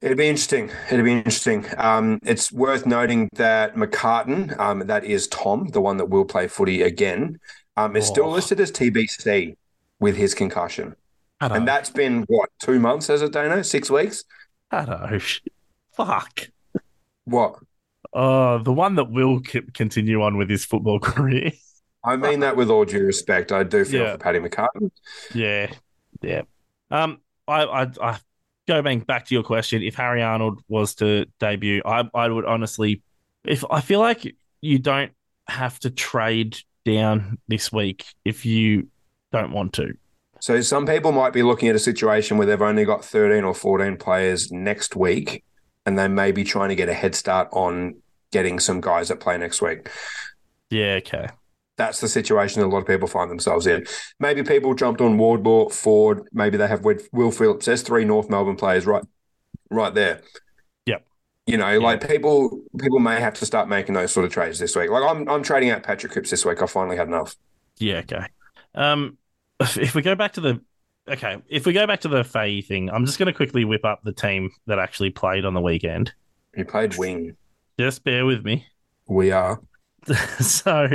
It'd 0.00 0.16
be 0.16 0.28
interesting. 0.28 0.70
It'd 0.92 1.04
be 1.04 1.12
interesting. 1.12 1.66
Um, 1.76 2.20
it's 2.22 2.52
worth 2.52 2.86
noting 2.86 3.28
that 3.34 3.74
McCartan, 3.74 4.56
um, 4.60 4.86
that 4.86 5.04
is 5.04 5.26
Tom, 5.26 5.66
the 5.72 5.80
one 5.80 5.96
that 5.96 6.06
will 6.08 6.24
play 6.24 6.46
footy 6.46 6.82
again, 6.82 7.40
um, 7.76 7.96
is 7.96 8.06
still 8.06 8.26
Oh. 8.26 8.30
listed 8.30 8.60
as 8.60 8.70
TBC 8.70 9.56
with 9.98 10.14
his 10.16 10.34
concussion, 10.34 10.94
and 11.40 11.52
know. 11.52 11.64
that's 11.64 11.90
been 11.90 12.22
what 12.28 12.50
two 12.60 12.78
months? 12.78 13.10
As 13.10 13.22
a 13.22 13.28
Dano, 13.28 13.62
six 13.62 13.90
weeks. 13.90 14.22
I 14.70 14.84
don't 14.84 15.10
know. 15.10 15.18
Fuck. 15.96 16.48
What? 17.24 17.56
Oh, 18.14 18.58
the 18.58 18.72
one 18.72 18.94
that 18.96 19.10
will 19.10 19.40
c- 19.44 19.62
continue 19.74 20.22
on 20.22 20.36
with 20.36 20.48
his 20.48 20.64
football 20.64 20.98
career. 21.00 21.52
I 22.04 22.16
mean 22.16 22.40
that 22.40 22.56
with 22.56 22.70
all 22.70 22.84
due 22.84 23.04
respect. 23.04 23.52
I 23.52 23.64
do 23.64 23.84
feel 23.84 24.02
Yeah. 24.02 24.12
for 24.12 24.18
Paddy 24.18 24.38
McCartan. 24.38 24.90
Yeah, 25.34 25.70
yeah. 26.22 26.42
Um, 26.90 27.20
I, 27.46 27.64
I, 27.64 27.90
I 28.00 28.18
going 28.66 29.00
back 29.00 29.26
to 29.26 29.34
your 29.34 29.42
question. 29.42 29.82
If 29.82 29.94
Harry 29.96 30.22
Arnold 30.22 30.62
was 30.68 30.94
to 30.96 31.26
debut, 31.38 31.82
I, 31.84 32.08
I 32.14 32.28
would 32.28 32.44
honestly, 32.46 33.02
if 33.44 33.64
I 33.70 33.80
feel 33.80 34.00
like 34.00 34.34
you 34.60 34.78
don't 34.78 35.12
have 35.48 35.78
to 35.80 35.90
trade 35.90 36.58
down 36.84 37.38
this 37.48 37.70
week 37.72 38.04
if 38.24 38.46
you 38.46 38.88
don't 39.32 39.52
want 39.52 39.74
to. 39.74 39.92
So 40.40 40.60
some 40.60 40.86
people 40.86 41.10
might 41.12 41.32
be 41.32 41.42
looking 41.42 41.68
at 41.68 41.74
a 41.74 41.80
situation 41.80 42.38
where 42.38 42.46
they've 42.46 42.62
only 42.62 42.84
got 42.84 43.04
13 43.04 43.44
or 43.44 43.54
14 43.54 43.96
players 43.96 44.52
next 44.52 44.94
week, 44.94 45.42
and 45.88 45.98
they 45.98 46.06
may 46.06 46.32
be 46.32 46.44
trying 46.44 46.68
to 46.68 46.74
get 46.74 46.90
a 46.90 46.92
head 46.92 47.14
start 47.14 47.48
on 47.50 47.94
getting 48.30 48.60
some 48.60 48.78
guys 48.78 49.08
that 49.08 49.20
play 49.20 49.38
next 49.38 49.62
week. 49.62 49.88
Yeah, 50.68 50.98
okay. 50.98 51.28
That's 51.78 52.02
the 52.02 52.08
situation 52.08 52.60
that 52.60 52.66
a 52.66 52.68
lot 52.68 52.80
of 52.80 52.86
people 52.86 53.08
find 53.08 53.30
themselves 53.30 53.66
in. 53.66 53.86
Maybe 54.20 54.42
people 54.42 54.74
jumped 54.74 55.00
on 55.00 55.16
Wardlaw, 55.16 55.70
Ford. 55.70 56.28
Maybe 56.30 56.58
they 56.58 56.68
have 56.68 56.84
Will 56.84 56.98
Will 57.12 57.30
Phillips. 57.30 57.64
There's 57.64 57.80
three 57.80 58.04
North 58.04 58.28
Melbourne 58.28 58.56
players 58.56 58.84
right, 58.84 59.02
right 59.70 59.94
there. 59.94 60.20
Yep. 60.84 61.06
You 61.46 61.56
know, 61.56 61.78
like 61.78 62.06
people, 62.06 62.64
people 62.78 62.98
may 62.98 63.18
have 63.18 63.32
to 63.34 63.46
start 63.46 63.70
making 63.70 63.94
those 63.94 64.12
sort 64.12 64.26
of 64.26 64.32
trades 64.32 64.58
this 64.58 64.76
week. 64.76 64.90
Like 64.90 65.04
I'm, 65.04 65.26
I'm 65.26 65.42
trading 65.42 65.70
out 65.70 65.84
Patrick 65.84 66.12
Cripps 66.12 66.28
this 66.28 66.44
week. 66.44 66.60
I 66.60 66.66
finally 66.66 66.98
had 66.98 67.08
enough. 67.08 67.34
Yeah, 67.78 67.98
okay. 68.00 68.26
Um, 68.74 69.16
if 69.60 69.94
we 69.94 70.02
go 70.02 70.14
back 70.14 70.34
to 70.34 70.42
the 70.42 70.60
okay, 71.08 71.42
if 71.48 71.66
we 71.66 71.72
go 71.72 71.86
back 71.86 72.00
to 72.00 72.08
the 72.08 72.24
Fahey 72.24 72.62
thing, 72.62 72.90
I'm 72.90 73.06
just 73.06 73.18
going 73.18 73.26
to 73.26 73.32
quickly 73.32 73.64
whip 73.64 73.84
up 73.84 74.00
the 74.04 74.12
team 74.12 74.50
that 74.66 74.78
actually 74.78 75.10
played 75.10 75.44
on 75.44 75.54
the 75.54 75.60
weekend. 75.60 76.12
He 76.54 76.64
played 76.64 76.96
wing. 76.96 77.36
Just 77.78 78.04
bear 78.04 78.26
with 78.26 78.44
me. 78.44 78.66
We 79.06 79.30
are. 79.30 79.60
so, 80.40 80.88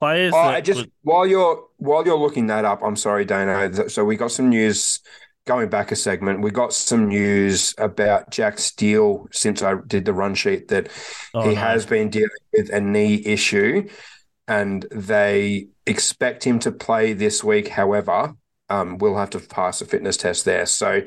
players. 0.00 0.32
Oh, 0.34 0.38
I 0.38 0.60
just 0.60 0.80
would- 0.80 0.92
while 1.02 1.26
you're 1.26 1.64
while 1.78 2.04
you're 2.04 2.18
looking 2.18 2.46
that 2.48 2.64
up, 2.64 2.82
I'm 2.82 2.96
sorry, 2.96 3.24
Dano. 3.24 3.88
So 3.88 4.04
we 4.04 4.16
got 4.16 4.30
some 4.30 4.48
news 4.48 5.00
going 5.46 5.68
back 5.68 5.92
a 5.92 5.96
segment. 5.96 6.42
We 6.42 6.50
got 6.50 6.72
some 6.72 7.08
news 7.08 7.74
about 7.78 8.30
Jack 8.30 8.58
Steele 8.58 9.26
since 9.32 9.62
I 9.62 9.74
did 9.86 10.04
the 10.04 10.12
run 10.12 10.34
sheet 10.34 10.68
that 10.68 10.88
oh, 11.34 11.48
he 11.48 11.54
no. 11.54 11.60
has 11.60 11.86
been 11.86 12.10
dealing 12.10 12.28
with 12.52 12.70
a 12.70 12.80
knee 12.80 13.22
issue, 13.24 13.88
and 14.46 14.86
they 14.90 15.68
expect 15.86 16.44
him 16.44 16.58
to 16.60 16.72
play 16.72 17.12
this 17.12 17.42
week. 17.42 17.68
However, 17.68 18.34
um, 18.68 18.98
we'll 18.98 19.16
have 19.16 19.30
to 19.30 19.40
pass 19.40 19.80
a 19.80 19.84
fitness 19.86 20.16
test 20.16 20.44
there. 20.44 20.66
So. 20.66 21.02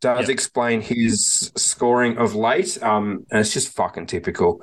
Does 0.00 0.22
Yep. 0.22 0.30
explain 0.30 0.80
his 0.80 1.52
scoring 1.54 2.18
of 2.18 2.34
late, 2.34 2.82
um, 2.82 3.24
and 3.30 3.38
it's 3.38 3.52
just 3.52 3.72
fucking 3.76 4.06
typical. 4.06 4.60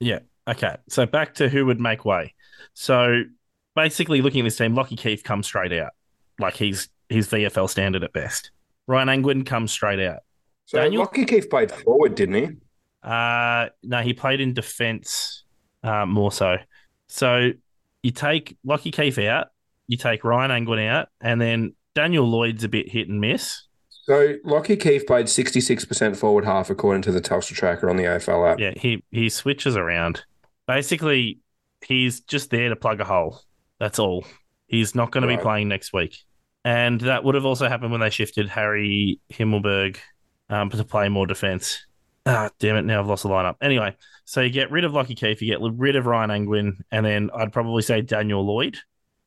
Yeah. 0.00 0.18
Okay, 0.46 0.76
so 0.90 1.06
back 1.06 1.32
to 1.36 1.48
who 1.48 1.64
would 1.64 1.80
make 1.80 2.04
way. 2.04 2.34
So 2.74 3.22
basically, 3.74 4.20
looking 4.20 4.40
at 4.42 4.44
this 4.44 4.58
team, 4.58 4.74
Lockie 4.74 4.96
Keeffe 4.96 5.24
comes 5.24 5.46
straight 5.46 5.72
out, 5.72 5.92
like 6.38 6.56
he's 6.56 6.90
he's 7.08 7.26
VFL 7.26 7.70
standard 7.70 8.04
at 8.04 8.12
best. 8.12 8.50
Ryan 8.86 9.08
Angwin 9.08 9.46
comes 9.46 9.72
straight 9.72 9.98
out. 9.98 10.18
So 10.66 10.76
Daniel? 10.78 11.00
Lockie 11.00 11.24
Keeffe 11.24 11.48
played 11.48 11.72
forward, 11.72 12.14
didn't 12.14 12.34
he? 12.34 12.48
Uh 13.02 13.70
no, 13.82 14.02
he 14.02 14.12
played 14.12 14.42
in 14.42 14.52
defence 14.52 15.44
uh, 15.82 16.04
more 16.04 16.32
so. 16.32 16.58
So 17.08 17.52
you 18.02 18.10
take 18.10 18.58
Lockie 18.62 18.90
Keeffe 18.90 19.20
out, 19.20 19.46
you 19.86 19.96
take 19.96 20.24
Ryan 20.24 20.50
Angwin 20.50 20.86
out, 20.86 21.08
and 21.20 21.40
then 21.40 21.74
Daniel 21.94 22.26
Lloyd's 22.26 22.64
a 22.64 22.68
bit 22.68 22.90
hit 22.90 23.08
and 23.08 23.20
miss. 23.20 23.62
So 24.06 24.34
Lockie 24.44 24.76
Keeffe 24.76 25.06
played 25.06 25.26
66% 25.26 26.16
forward 26.16 26.44
half 26.44 26.70
according 26.70 27.02
to 27.02 27.12
the 27.12 27.20
Telstra 27.20 27.54
tracker 27.54 27.90
on 27.90 27.96
the 27.96 28.04
AFL 28.04 28.52
app. 28.52 28.60
Yeah, 28.60 28.72
he 28.76 29.02
he 29.10 29.28
switches 29.28 29.76
around. 29.76 30.24
Basically, 30.66 31.40
he's 31.84 32.20
just 32.20 32.50
there 32.50 32.68
to 32.68 32.76
plug 32.76 33.00
a 33.00 33.04
hole. 33.04 33.40
That's 33.80 33.98
all. 33.98 34.24
He's 34.68 34.94
not 34.94 35.10
going 35.10 35.22
to 35.22 35.28
be 35.28 35.40
playing 35.40 35.68
next 35.68 35.92
week. 35.92 36.18
And 36.64 37.00
that 37.02 37.22
would 37.22 37.36
have 37.36 37.44
also 37.44 37.68
happened 37.68 37.92
when 37.92 38.00
they 38.00 38.10
shifted 38.10 38.48
Harry 38.48 39.20
Himmelberg 39.32 39.98
um, 40.50 40.70
to 40.70 40.84
play 40.84 41.08
more 41.08 41.26
defense. 41.26 41.86
Ah, 42.26 42.50
damn 42.58 42.76
it! 42.76 42.82
Now 42.82 43.00
I've 43.00 43.06
lost 43.06 43.22
the 43.22 43.28
lineup. 43.28 43.54
Anyway, 43.60 43.96
so 44.24 44.40
you 44.40 44.50
get 44.50 44.72
rid 44.72 44.84
of 44.84 44.92
Lockie 44.92 45.14
Keeffe, 45.14 45.40
you 45.42 45.48
get 45.48 45.60
rid 45.60 45.94
of 45.94 46.06
Ryan 46.06 46.30
Angwin, 46.30 46.82
and 46.90 47.06
then 47.06 47.30
I'd 47.32 47.52
probably 47.52 47.82
say 47.82 48.00
Daniel 48.00 48.44
Lloyd. 48.44 48.78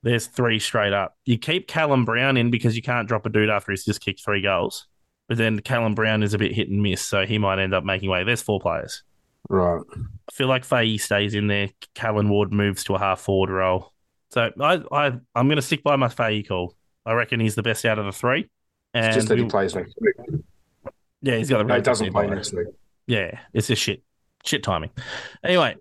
There's 0.04 0.28
three 0.28 0.60
straight 0.60 0.94
up. 0.94 1.18
You 1.26 1.38
keep 1.38 1.68
Callum 1.68 2.06
Brown 2.06 2.38
in 2.38 2.52
because 2.52 2.76
you 2.76 2.82
can't 2.82 3.08
drop 3.08 3.26
a 3.26 3.30
dude 3.30 3.50
after 3.50 3.72
he's 3.72 3.84
just 3.86 4.02
kicked 4.02 4.24
three 4.24 4.42
goals. 4.42 4.88
But 5.28 5.38
then 5.38 5.60
Callum 5.60 5.94
Brown 5.94 6.24
is 6.24 6.34
a 6.34 6.38
bit 6.38 6.54
hit 6.54 6.70
and 6.70 6.82
miss, 6.82 7.02
so 7.02 7.26
he 7.26 7.38
might 7.38 7.60
end 7.60 7.74
up 7.74 7.84
making 7.84 8.10
way. 8.10 8.24
There's 8.24 8.42
four 8.42 8.60
players. 8.60 9.04
Right. 9.50 9.82
I 9.96 10.32
feel 10.34 10.48
like 10.48 10.64
Fahey 10.66 10.98
stays 10.98 11.34
in 11.36 11.48
there. 11.48 11.70
Callan 11.96 12.30
Ward 12.30 12.52
moves 12.54 12.84
to 12.86 12.96
a 12.96 13.00
half 13.00 13.20
forward 13.20 13.50
role. 13.50 13.94
So 14.32 14.52
I, 14.60 14.82
I 14.92 15.06
I'm 15.36 15.48
going 15.48 15.56
to 15.58 15.62
stick 15.62 15.84
by 15.84 15.96
my 15.98 16.08
Fahey 16.10 16.44
call. 16.44 16.76
I 17.06 17.14
reckon 17.14 17.40
he's 17.40 17.56
the 17.56 17.64
best 17.64 17.86
out 17.86 18.00
of 18.00 18.06
the 18.06 18.12
three. 18.12 18.50
And 18.94 19.06
It's 19.08 19.16
just 19.16 19.28
that 19.30 19.38
he 19.38 19.44
we- 19.44 19.50
plays 19.50 19.76
next 19.76 19.96
week. 20.00 20.16
yeah, 21.22 21.36
he's 21.38 21.50
got 21.50 21.60
the 21.60 21.64
No, 21.66 21.76
he 21.76 21.82
doesn't 21.82 22.12
play 22.12 22.28
next 22.28 22.54
week. 22.54 22.68
Yeah, 23.08 23.40
it's 23.54 23.68
just 23.68 23.82
shit, 23.82 24.04
shit 24.46 24.64
timing. 24.64 24.92
Anyway, 25.44 25.76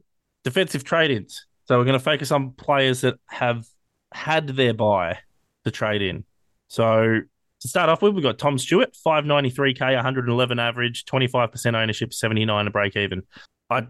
defensive 0.45 0.83
trade-ins. 0.85 1.47
So 1.67 1.77
we're 1.79 1.85
going 1.85 1.99
to 1.99 2.05
focus 2.05 2.33
on 2.33 2.53
players 2.53 3.03
that 3.03 3.17
have 3.27 3.67
had 4.13 4.49
their 4.49 4.75
bye 4.75 5.19
to 5.65 5.71
trade 5.71 6.03
in. 6.03 6.25
So 6.69 7.21
to 7.61 7.69
start 7.69 7.89
off 7.89 8.03
with, 8.03 8.15
we've 8.15 8.23
got 8.23 8.39
Tom 8.39 8.59
Stewart, 8.59 8.95
five 8.97 9.25
ninety 9.25 9.51
three 9.51 9.75
k, 9.75 9.95
one 9.95 10.05
hundred 10.05 10.25
and 10.25 10.33
eleven 10.33 10.59
average, 10.59 11.05
twenty 11.05 11.27
five 11.27 11.51
percent 11.51 11.77
ownership, 11.77 12.13
seventy 12.13 12.45
nine 12.45 12.67
to 12.67 12.71
break 12.71 12.97
even. 12.97 13.23
I, 13.71 13.87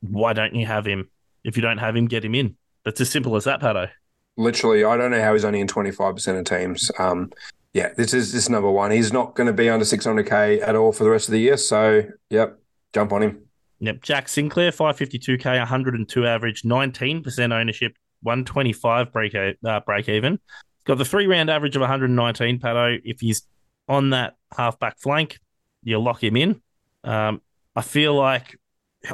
why 0.00 0.32
don't 0.32 0.54
you 0.54 0.66
have 0.66 0.86
him? 0.86 1.10
If 1.44 1.56
you 1.56 1.62
don't 1.62 1.78
have 1.78 1.94
him, 1.94 2.06
get 2.06 2.24
him 2.24 2.34
in. 2.34 2.56
That's 2.84 3.00
as 3.00 3.10
simple 3.10 3.36
as 3.36 3.44
that, 3.44 3.60
Patto. 3.60 3.88
Literally, 4.36 4.84
I 4.84 4.96
don't 4.96 5.10
know 5.10 5.22
how 5.22 5.32
he's 5.32 5.44
only 5.44 5.60
in 5.60 5.68
25% 5.68 6.38
of 6.38 6.44
teams. 6.44 6.90
Um, 6.98 7.30
yeah, 7.72 7.90
this 7.96 8.14
is 8.14 8.32
this 8.32 8.44
is 8.44 8.50
number 8.50 8.70
one. 8.70 8.90
He's 8.90 9.12
not 9.12 9.34
going 9.34 9.46
to 9.46 9.52
be 9.52 9.68
under 9.68 9.84
600k 9.84 10.66
at 10.66 10.74
all 10.74 10.92
for 10.92 11.04
the 11.04 11.10
rest 11.10 11.28
of 11.28 11.32
the 11.32 11.40
year. 11.40 11.56
So, 11.56 12.04
yep, 12.30 12.58
jump 12.92 13.12
on 13.12 13.22
him. 13.22 13.44
Yep, 13.80 14.02
Jack 14.02 14.28
Sinclair, 14.28 14.72
five 14.72 14.96
fifty 14.96 15.18
two 15.18 15.36
k, 15.36 15.58
one 15.58 15.66
hundred 15.66 15.94
and 15.94 16.08
two 16.08 16.26
average, 16.26 16.64
nineteen 16.64 17.22
percent 17.22 17.52
ownership, 17.52 17.96
one 18.24 18.44
twenty 18.44 18.72
five 18.72 19.12
break 19.12 19.34
uh, 19.34 19.80
break 19.86 20.08
even. 20.08 20.40
Got 20.84 20.98
the 20.98 21.04
three 21.04 21.26
round 21.26 21.48
average 21.50 21.76
of 21.76 21.80
one 21.80 21.88
hundred 21.88 22.06
and 22.06 22.16
nineteen. 22.16 22.58
Patto, 22.58 22.98
if 23.04 23.20
he's 23.20 23.46
on 23.88 24.10
that 24.10 24.34
half 24.56 24.78
back 24.78 24.98
flank, 24.98 25.38
you 25.84 25.98
lock 26.00 26.22
him 26.22 26.36
in. 26.36 26.60
Um, 27.04 27.40
I 27.76 27.82
feel 27.82 28.14
like 28.14 28.56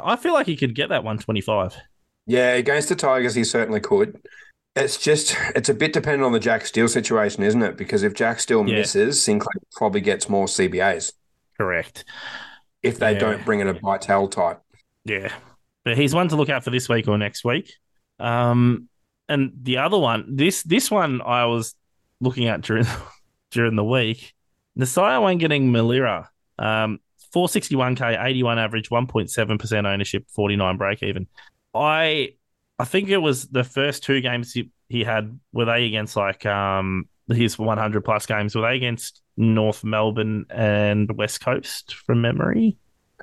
I 0.03 0.15
feel 0.15 0.33
like 0.33 0.47
he 0.47 0.55
could 0.57 0.73
get 0.73 0.89
that 0.89 1.03
one 1.03 1.17
twenty 1.19 1.41
five. 1.41 1.75
Yeah, 2.25 2.53
against 2.53 2.89
the 2.89 2.95
Tigers, 2.95 3.35
he 3.35 3.43
certainly 3.43 3.79
could. 3.79 4.21
It's 4.73 4.97
just, 4.97 5.35
it's 5.55 5.67
a 5.67 5.73
bit 5.73 5.91
dependent 5.91 6.23
on 6.23 6.31
the 6.31 6.39
Jack 6.39 6.65
Steele 6.65 6.87
situation, 6.87 7.43
isn't 7.43 7.61
it? 7.61 7.75
Because 7.75 8.03
if 8.03 8.13
Jack 8.13 8.39
Steele 8.39 8.65
Yeah. 8.65 8.75
misses, 8.77 9.21
Sinclair 9.21 9.51
probably 9.73 9.99
gets 9.99 10.29
more 10.29 10.45
CBAs 10.45 11.11
Correct. 11.57 12.05
if 12.83 12.97
they 12.97 13.13
Yeah. 13.13 13.19
don't 13.19 13.43
bring 13.43 13.59
in 13.59 13.67
a 13.67 13.73
Vital 13.73 14.29
type. 14.29 14.61
Yeah, 15.03 15.33
but 15.83 15.97
he's 15.97 16.15
one 16.15 16.29
to 16.29 16.37
look 16.37 16.47
out 16.47 16.63
for 16.63 16.69
this 16.69 16.87
week 16.87 17.09
or 17.09 17.17
next 17.17 17.43
week. 17.43 17.73
Um, 18.17 18.87
and 19.31 19.53
the 19.63 19.77
other 19.77 19.97
one, 19.97 20.35
this 20.35 20.61
this 20.63 20.91
one, 20.91 21.21
I 21.21 21.45
was 21.45 21.73
looking 22.19 22.47
at 22.47 22.61
during 22.61 22.85
during 23.51 23.75
the 23.75 23.83
week. 23.83 24.33
Nasiah 24.77 25.19
Wanganeen-Milera, 25.21 26.27
um, 26.59 26.99
four 27.31 27.47
sixty 27.47 27.75
one 27.75 27.95
k, 27.95 28.17
eighty 28.19 28.43
one 28.43 28.59
average, 28.59 28.91
one 28.91 29.07
point 29.07 29.31
seven 29.31 29.57
percent 29.57 29.87
ownership, 29.87 30.25
forty 30.29 30.57
nine 30.57 30.75
break 30.75 31.01
even. 31.01 31.27
I 31.73 32.33
I 32.77 32.83
think 32.83 33.07
it 33.07 33.17
was 33.17 33.47
the 33.47 33.63
first 33.63 34.03
two 34.03 34.19
games 34.19 34.51
he, 34.51 34.69
he 34.89 35.03
had 35.05 35.39
were 35.53 35.65
they 35.65 35.85
against 35.85 36.17
like 36.17 36.45
um 36.45 37.07
his 37.29 37.57
one 37.57 37.77
hundred 37.77 38.03
plus 38.03 38.25
games 38.25 38.53
were 38.53 38.63
they 38.63 38.75
against 38.75 39.21
North 39.37 39.85
Melbourne 39.85 40.45
and 40.49 41.09
West 41.17 41.39
Coast 41.39 41.95
from 41.95 42.21
memory. 42.21 42.77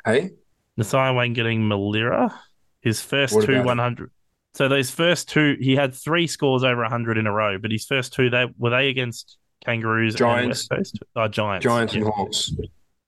Hey, 0.06 0.30
Nasiah 0.78 1.12
Wanganeen-Milera, 1.12 2.32
his 2.80 3.02
first 3.02 3.34
What 3.34 3.44
two 3.44 3.60
about 3.60 3.98
it? 4.00 4.10
100. 4.58 4.64
So 4.64 4.68
those 4.68 4.90
first 4.90 5.28
two, 5.28 5.56
he 5.60 5.76
had 5.76 5.94
three 5.94 6.26
scores 6.26 6.64
over 6.64 6.82
100 6.82 7.18
in 7.18 7.26
a 7.26 7.32
row, 7.32 7.58
but 7.58 7.70
his 7.70 7.84
first 7.84 8.12
two, 8.12 8.30
they 8.30 8.46
were 8.58 8.70
they 8.70 8.88
against 8.88 9.38
Kangaroos 9.64 10.14
and 10.14 10.18
Giants. 10.18 10.68
West 10.70 10.70
Coast? 10.70 10.98
Oh, 11.16 11.28
Giants. 11.28 11.64
Giants 11.64 11.94
and 11.94 12.04
Hawks. 12.04 12.52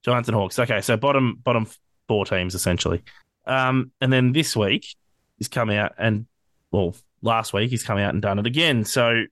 Giants 0.02 0.28
and 0.28 0.36
Hawks. 0.36 0.58
Okay, 0.58 0.80
so 0.80 0.96
bottom 0.96 1.40
bottom 1.42 1.66
four 2.08 2.24
teams 2.24 2.54
essentially. 2.54 3.02
Um, 3.46 3.90
and 4.00 4.12
then 4.12 4.32
this 4.32 4.56
week 4.56 4.94
he's 5.38 5.48
come 5.48 5.70
out 5.70 5.92
and 5.98 6.26
well, 6.70 6.94
last 7.22 7.52
week 7.52 7.70
he's 7.70 7.82
come 7.82 7.98
out 7.98 8.12
and 8.12 8.22
done 8.22 8.38
it 8.38 8.46
again. 8.46 8.84
So 8.84 9.24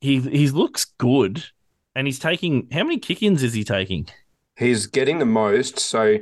he 0.00 0.20
he 0.20 0.48
looks 0.50 0.84
good, 0.84 1.44
and 1.94 2.06
he's 2.06 2.18
taking 2.18 2.68
how 2.72 2.84
many 2.84 2.98
kick-ins 2.98 3.42
is 3.42 3.52
he 3.52 3.64
taking? 3.64 4.08
He's 4.56 4.86
getting 4.86 5.18
the 5.18 5.26
most. 5.26 5.78
So 5.78 6.18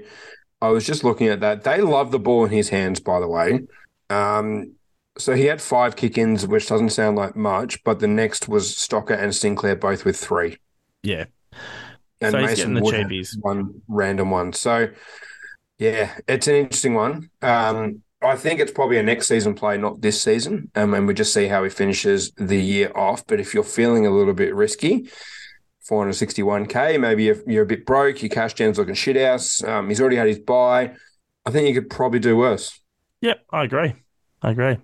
I 0.61 0.69
was 0.69 0.87
just 0.87 1.05
looking 1.05 1.29
at 1.29 1.41
that. 1.41 1.63
They 1.63 1.81
love 1.81 2.11
the 2.11 2.19
ball 2.19 2.45
in 2.47 2.51
his 2.51 2.69
hands, 2.69 3.01
by 3.01 3.21
the 3.21 3.29
way. 3.29 3.61
Um, 4.11 4.73
so 5.19 5.35
he 5.35 5.47
had 5.47 5.63
five 5.63 5.97
kick 5.97 6.19
ins, 6.19 6.47
which 6.47 6.69
doesn't 6.69 6.91
sound 6.91 7.17
like 7.17 7.37
much, 7.37 7.83
but 7.85 8.01
the 8.01 8.09
next 8.09 8.49
was 8.49 8.75
Stocker 8.75 9.17
and 9.21 9.35
Sinclair, 9.35 9.77
both 9.77 10.05
with 10.05 10.17
three. 10.17 10.59
Yeah, 11.03 11.27
And 12.21 12.33
So 12.33 12.39
he's 12.39 12.51
Mason 12.51 12.57
getting 12.57 12.75
the 12.75 12.81
Wood 12.83 12.95
had 12.95 13.07
cheapies. 13.09 13.37
one 13.41 13.83
random 13.89 14.31
one. 14.31 14.53
So 14.53 14.89
yeah, 15.79 16.13
it's 16.27 16.49
an 16.49 16.55
interesting 16.57 16.95
one. 16.95 17.31
Um, 17.43 18.03
I 18.23 18.37
think 18.37 18.59
it's 18.59 18.73
probably 18.73 18.97
a 18.99 19.03
next 19.03 19.29
season 19.29 19.55
play, 19.55 19.77
not 19.77 20.01
this 20.01 20.23
season. 20.23 20.71
Um, 20.75 20.95
and 20.95 21.07
we 21.07 21.15
just 21.15 21.35
see 21.35 21.47
how 21.47 21.63
he 21.63 21.69
finishes 21.71 22.33
the 22.37 22.61
year 22.61 22.91
off. 22.95 23.27
But 23.27 23.39
if 23.39 23.53
you're 23.53 23.63
feeling 23.65 24.07
a 24.07 24.11
little 24.11 24.33
bit 24.33 24.55
risky, 24.55 25.11
461k, 25.91 26.99
maybe 26.99 27.25
you're, 27.25 27.37
you're 27.47 27.65
a 27.65 27.67
bit 27.67 27.85
broke, 27.85 28.23
your 28.23 28.31
cash 28.31 28.55
gen's 28.55 28.79
looking 28.79 28.95
shit 28.95 29.17
house. 29.17 29.63
Um, 29.63 29.89
he's 29.89 30.01
already 30.01 30.17
had 30.17 30.29
his 30.29 30.39
bye. 30.39 30.95
I 31.45 31.51
think 31.51 31.69
you 31.69 31.75
could 31.75 31.91
probably 31.91 32.19
do 32.19 32.37
worse. 32.37 32.81
Yep, 33.21 33.45
I 33.51 33.65
agree. 33.65 33.95
I 34.45 34.51
agree. 34.51 34.77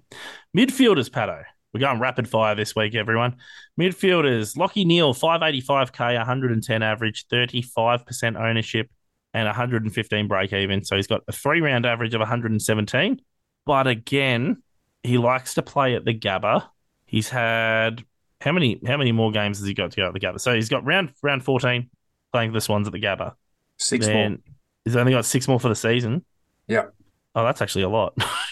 Midfielders, 0.57 1.13
Patto. 1.13 1.43
We're 1.73 1.81
going 1.81 2.01
rapid 2.01 2.27
fire 2.27 2.55
this 2.55 2.75
week, 2.75 2.95
everyone. 2.95 3.37
Midfielders, 3.79 4.57
Lockie 4.57 4.87
Neale, 4.87 5.15
585k, 5.15 6.17
110 6.17 6.83
average, 6.83 7.29
35% 7.29 8.41
ownership, 8.41 8.91
and 9.35 9.47
115 9.47 10.29
break 10.29 10.53
even. 10.55 10.83
So 10.83 10.97
he's 10.97 11.07
got 11.07 11.21
a 11.29 11.33
three 11.33 11.61
round 11.61 11.85
average 11.85 12.15
of 12.15 12.21
117. 12.21 13.21
But 13.67 13.87
again, 13.87 14.63
he 15.03 15.19
likes 15.19 15.55
to 15.55 15.63
play 15.63 15.95
at 15.95 16.05
the 16.05 16.19
Gabba. 16.19 16.67
He's 17.05 17.29
had 17.29 18.03
how 18.41 18.53
many 18.53 18.81
how 18.87 18.97
many 18.97 19.13
more 19.13 19.31
games 19.31 19.59
has 19.59 19.69
he 19.69 19.75
got 19.75 19.91
to 19.91 19.97
go 19.97 20.09
at 20.09 20.15
the 20.15 20.21
Gabba? 20.21 20.41
So 20.41 20.55
he's 20.55 20.71
got 20.71 20.85
round 20.87 21.13
round 21.23 21.45
14 21.45 21.91
playing 22.33 22.53
the 22.53 22.61
Swans 22.61 22.87
at 22.87 22.93
the 22.93 23.01
Gabba. 23.01 23.35
Six 23.77 24.07
then 24.07 24.31
more. 24.31 24.39
he's 24.87 24.97
only 24.97 25.13
got 25.13 25.27
six 25.27 25.47
more 25.47 25.61
for 25.61 25.69
the 25.69 25.77
season. 25.77 26.25
Yeah. 26.67 26.87
Oh, 27.35 27.45
that's 27.45 27.61
actually 27.61 27.83
a 27.83 27.89
lot. 27.89 28.17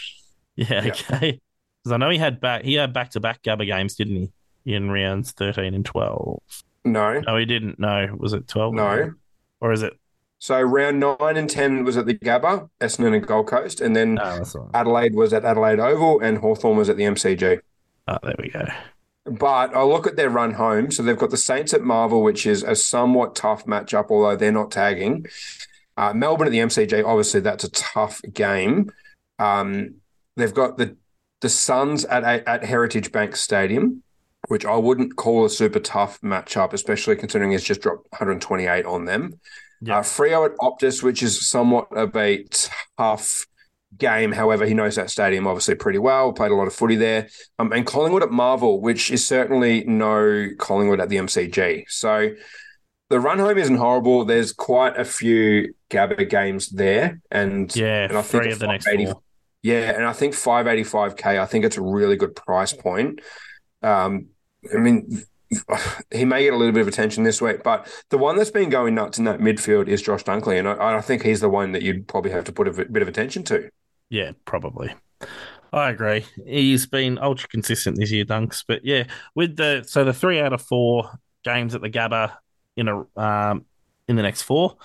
yeah, 0.59 0.85
Yeah. 0.85 0.93
okay. 0.93 1.41
Because 1.85 1.93
I 1.93 1.97
know 1.97 2.11
he 2.11 2.19
had 2.19 2.41
back 2.41 2.62
he 2.65 2.75
had 2.75 2.93
back 2.93 3.11
to 3.11 3.21
back 3.21 3.43
Gabba 3.43 3.65
games, 3.67 3.95
didn't 3.95 4.31
he? 4.65 4.75
In 4.75 4.91
rounds 4.91 5.31
13 5.33 5.73
and 5.75 5.85
12. 5.85 6.43
No, 6.85 7.21
No, 7.21 7.37
he 7.37 7.45
didn't. 7.45 7.79
No, 7.79 8.15
was 8.19 8.33
it 8.33 8.47
12? 8.49 8.75
no. 8.75 9.12
Or 9.61 9.73
is 9.73 9.83
it? 9.83 9.95
So 10.41 10.61
round 10.61 11.00
nine 11.00 11.37
and 11.37 11.50
ten 11.50 11.85
was 11.85 11.97
at 11.97 12.07
the 12.07 12.15
Gabba, 12.15 12.69
Essendon 12.81 13.15
and 13.17 13.27
Gold 13.27 13.49
Coast, 13.49 13.81
and 13.81 13.97
then 13.97 14.15
that's. 14.15 14.55
Adelaide 14.73 15.15
was 15.17 15.33
at 15.33 15.45
Adelaide 15.45 15.81
Oval, 15.81 16.21
and 16.21 16.38
Hawthorn 16.38 16.77
was 16.77 16.88
at 16.88 16.97
the 16.97 17.03
MCG. 17.05 17.59
Oh, 18.07 18.19
there 18.23 18.37
we 18.38 18.49
go. 18.50 18.65
But 19.25 19.75
I 19.75 19.83
look 19.83 20.07
at 20.07 20.15
their 20.15 20.31
run 20.31 20.53
home. 20.55 20.93
So 20.93 21.03
they've 21.03 21.19
got 21.19 21.31
the 21.31 21.37
Saints 21.37 21.75
at 21.75 21.83
Marvel, 21.83 22.23
which 22.23 22.47
is 22.47 22.62
a 22.62 22.77
somewhat 22.77 23.35
tough 23.35 23.67
matchup, 23.67 24.11
although 24.11 24.37
they're 24.37 24.53
not 24.53 24.71
tagging. 24.71 25.27
Uh, 25.97 26.12
Melbourne 26.15 26.47
at 26.47 26.50
the 26.53 26.59
MCG, 26.61 27.05
obviously 27.05 27.41
that's 27.41 27.65
a 27.65 27.71
tough 27.71 28.23
game. 28.33 28.93
Um, 29.41 29.97
they've 30.38 30.54
got 30.54 30.78
the 30.78 30.97
the 31.40 31.49
Suns 31.49 32.04
at 32.07 32.25
at 32.25 32.64
Heritage 32.64 33.12
Bank 33.12 33.37
Stadium, 33.37 34.02
which 34.49 34.64
I 34.64 34.76
wouldn't 34.76 35.16
call 35.16 35.45
a 35.45 35.50
super 35.50 35.80
tough 35.80 36.21
matchup, 36.21 36.73
especially 36.73 37.16
considering 37.16 37.52
it's 37.52 37.64
just 37.64 37.83
dropped 37.83 38.11
128 38.12 38.87
on 38.87 39.04
them. 39.04 39.38
Yeah. 39.80 39.99
Uh, 39.99 40.02
Freo 40.02 40.45
at 40.47 40.57
Optus, 40.59 41.02
which 41.02 41.23
is 41.23 41.49
somewhat 41.49 41.87
of 41.97 42.16
a 42.16 42.45
tough 42.97 43.47
game. 43.97 44.33
However, 44.33 44.66
he 44.66 44.75
knows 44.75 44.97
that 44.97 45.11
stadium 45.11 45.47
obviously 45.47 45.76
pretty 45.76 45.99
well. 45.99 46.33
Played 46.33 46.50
a 46.50 46.54
lot 46.54 46.66
of 46.66 46.75
footy 46.75 46.97
there. 46.97 47.28
Um, 47.59 47.73
and 47.73 47.87
Collingwood 47.87 48.23
at 48.23 48.30
Marvel, 48.30 48.80
which 48.80 49.11
is 49.11 49.26
certainly 49.26 49.85
no 49.85 50.49
Collingwood 50.59 51.00
at 51.00 51.09
the 51.09 51.16
MCG. 51.16 51.85
So 51.88 52.30
the 53.09 53.21
run 53.21 53.38
home 53.38 53.57
isn't 53.57 53.76
horrible. 53.76 54.25
There's 54.25 54.52
quite 54.52 54.99
a 54.99 55.04
few 55.04 55.75
Gabba 55.90 56.28
games 56.28 56.68
there, 56.68 57.21
and 57.30 57.75
Yeah, 57.75 58.04
and 58.04 58.18
I 58.18 58.23
think 58.23 58.42
three 58.42 58.52
of 58.52 58.59
the 58.59 58.66
next 58.66 58.85
580 58.85 59.12
four. 59.12 59.23
Yeah, 59.69 59.91
and 59.95 60.07
I 60.07 60.15
think 60.15 60.33
585k. 60.33 61.39
I 61.39 61.45
think 61.45 61.67
it's 61.67 61.77
a 61.77 61.83
really 61.83 62.17
good 62.17 62.35
price 62.35 62.73
point. 62.73 63.21
Um, 63.83 64.29
I 64.73 64.79
mean, 64.79 65.23
he 66.11 66.25
may 66.25 66.45
get 66.45 66.55
a 66.55 66.57
little 66.57 66.73
bit 66.73 66.81
of 66.81 66.89
attention 66.89 67.23
this 67.23 67.43
week, 67.43 67.63
but 67.63 67.87
the 68.09 68.17
one 68.17 68.37
that's 68.37 68.51
been 68.51 68.71
going 68.71 68.95
nuts 68.95 69.19
in 69.19 69.27
that 69.27 69.41
midfield 69.41 69.89
is 69.89 70.01
Josh 70.01 70.25
Dunkley, 70.25 70.59
and 70.59 70.67
I, 70.67 70.97
I 70.97 71.01
think 71.03 71.23
he's 71.23 71.41
the 71.41 71.51
one 71.51 71.73
that 71.73 71.83
you'd 71.83 72.09
probably 72.09 72.31
have 72.31 72.45
to 72.45 72.53
put 72.53 72.67
a 72.67 72.73
bit 72.73 73.03
of 73.03 73.09
attention 73.09 73.43
to. 73.45 73.69
Yeah, 74.09 74.33
probably. 74.47 74.95
I 75.71 75.91
agree. 75.91 76.25
He's 76.47 76.87
been 76.87 77.19
ultra 77.19 77.47
consistent 77.51 77.99
this 77.99 78.11
year, 78.11 78.25
Dunks. 78.25 78.65
But 78.67 78.87
yeah, 78.87 79.05
with 79.35 79.57
the 79.57 79.85
so 79.87 80.03
the 80.03 80.15
three 80.15 80.41
out 80.41 80.55
of 80.55 80.63
four 80.63 81.11
games 81.45 81.75
at 81.75 81.83
the 81.83 81.91
Gabba 81.91 82.33
in 82.75 82.89
a 82.89 83.21
um 83.21 83.67
in 84.09 84.17
the 84.17 84.23
next 84.23 84.43
four, 84.43 84.79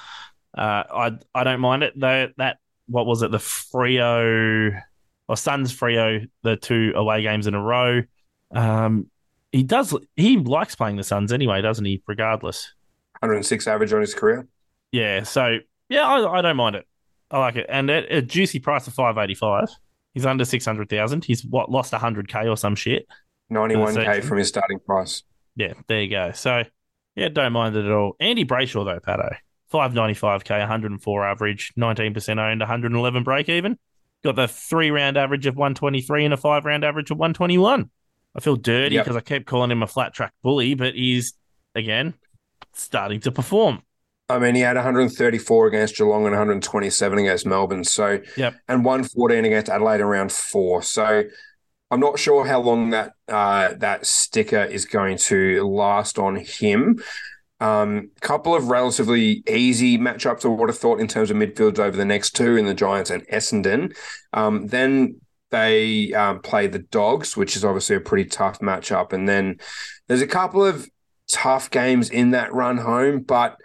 uh, 0.58 0.84
I 0.94 1.12
I 1.34 1.46
don't 1.46 1.62
mind 1.62 1.84
it. 1.84 1.94
Though 1.98 2.28
that 2.36 2.58
what 2.88 3.06
was 3.06 3.22
it 3.22 3.32
the 3.32 3.38
Freo 3.38 4.82
or 5.28 5.38
Suns 5.38 5.74
Freo 5.74 6.28
the 6.44 6.56
two 6.56 6.94
away 6.96 7.22
games 7.22 7.48
in 7.48 7.54
a 7.54 7.62
row. 7.62 8.02
Um, 8.54 9.10
he 9.52 9.64
does 9.64 9.96
he 10.16 10.38
likes 10.38 10.76
playing 10.76 10.98
the 10.98 11.04
Suns 11.04 11.32
anyway, 11.32 11.62
doesn't 11.62 11.86
he? 11.86 12.02
Regardless. 12.08 12.74
106 13.20 13.68
average 13.68 13.94
on 13.94 14.02
his 14.02 14.14
career. 14.14 14.48
Yeah, 14.92 15.24
so 15.24 15.60
yeah, 15.90 16.06
I, 16.06 16.40
I 16.40 16.42
don't 16.42 16.58
mind 16.58 16.76
it. 16.76 16.88
I 17.32 17.40
like 17.40 17.56
it, 17.56 17.66
and 17.68 17.90
at 17.90 18.12
a 18.12 18.22
juicy 18.22 18.60
price 18.60 18.86
of 18.88 18.94
five 18.94 19.18
eighty 19.18 19.34
five, 19.34 19.68
he's 20.14 20.26
under 20.26 20.46
six 20.46 20.66
hundred 20.66 20.90
thousand. 20.90 21.26
He's 21.26 21.44
what 21.44 21.72
lost 21.72 21.94
hundred 21.94 22.28
k 22.28 22.48
or 22.48 22.58
some 22.58 22.76
shit. 22.76 23.08
91k 23.52 24.24
from 24.24 24.38
his 24.38 24.48
starting 24.48 24.80
price. 24.80 25.24
Yeah, 25.56 25.74
there 25.88 26.02
you 26.02 26.10
go. 26.10 26.32
So 26.32 26.64
yeah, 27.16 27.30
don't 27.30 27.54
mind 27.54 27.76
it 27.76 27.86
at 27.86 27.92
all. 27.92 28.16
Andy 28.20 28.46
Brayshaw 28.46 28.86
though, 28.86 29.00
Patto, 29.00 29.36
five 29.74 29.96
ninety 29.96 30.14
five 30.14 30.44
k, 30.44 30.60
one 30.60 30.68
hundred 30.68 30.92
and 30.92 31.02
four 31.02 31.26
average, 31.26 31.74
nineteen 31.76 32.14
percent 32.14 32.40
owned, 32.40 32.60
one 32.62 32.70
hundred 32.70 32.92
and 32.92 33.00
eleven 33.00 33.24
break 33.24 33.50
even. 33.50 33.78
Got 34.24 34.36
the 34.36 34.48
three 34.48 34.92
round 34.92 35.18
average 35.18 35.48
of 35.48 35.58
one 35.58 35.74
twenty 35.74 36.00
three 36.00 36.24
and 36.26 36.34
a 36.34 36.38
five 36.38 36.64
round 36.64 36.86
average 36.86 37.10
of 37.10 37.18
one 37.18 37.34
twenty 37.34 37.58
one. 37.58 37.90
I 38.36 38.40
feel 38.40 38.56
dirty 38.56 38.96
Yep. 38.96 39.06
because 39.06 39.18
I 39.18 39.22
kept 39.22 39.48
calling 39.48 39.72
him 39.72 39.82
a 39.82 39.88
flat 39.88 40.14
track 40.14 40.32
bully, 40.44 40.76
but 40.76 40.94
he's 40.94 41.34
again 41.74 42.14
starting 42.74 43.20
to 43.22 43.32
perform. 43.32 43.82
I 44.30 44.38
mean, 44.40 44.56
he 44.56 44.62
had 44.62 44.76
134 44.78 45.68
against 45.68 45.98
Geelong 45.98 46.26
and 46.26 46.32
127 46.32 47.20
against 47.20 47.46
Melbourne. 47.46 47.84
So, 47.84 48.20
Yep. 48.38 48.54
and 48.70 48.86
114 48.86 49.44
against 49.46 49.70
Adelaide 49.70 50.00
in 50.00 50.06
round 50.08 50.32
four. 50.32 50.82
So, 50.82 51.24
I'm 51.92 52.00
not 52.00 52.18
sure 52.18 52.46
how 52.46 52.62
long 52.62 52.92
that 52.92 53.12
uh, 53.28 53.74
that 53.78 54.06
sticker 54.08 54.64
is 54.64 54.86
going 54.86 55.18
to 55.18 55.68
last 55.68 56.18
on 56.18 56.38
him. 56.38 57.04
Um, 57.64 58.12
couple 58.20 58.54
of 58.54 58.68
relatively 58.68 59.42
easy 59.50 59.98
matchups, 59.98 60.44
I 60.44 60.50
would 60.50 60.68
have 60.68 60.78
thought, 60.78 61.00
in 61.00 61.08
terms 61.08 61.32
of 61.32 61.38
midfields 61.38 61.80
over 61.80 61.96
the 61.96 62.04
next 62.04 62.32
two 62.32 62.58
in 62.58 62.66
the 62.66 62.74
Giants 62.74 63.10
and 63.10 63.26
Essendon. 63.30 63.96
Um, 64.34 64.68
then 64.68 65.22
they 65.50 66.12
um, 66.12 66.42
play 66.42 66.68
the 66.68 66.80
Dogs, 66.80 67.38
which 67.38 67.56
is 67.56 67.64
obviously 67.64 67.96
a 67.96 68.02
pretty 68.02 68.30
tough 68.30 68.60
matchup. 68.60 69.14
And 69.14 69.30
then 69.30 69.60
there's 70.10 70.22
a 70.22 70.28
couple 70.28 70.66
of 70.66 70.90
tough 71.32 71.72
games 71.72 72.10
in 72.10 72.32
that 72.32 72.54
run 72.54 72.80
home, 72.80 73.22
but 73.22 73.56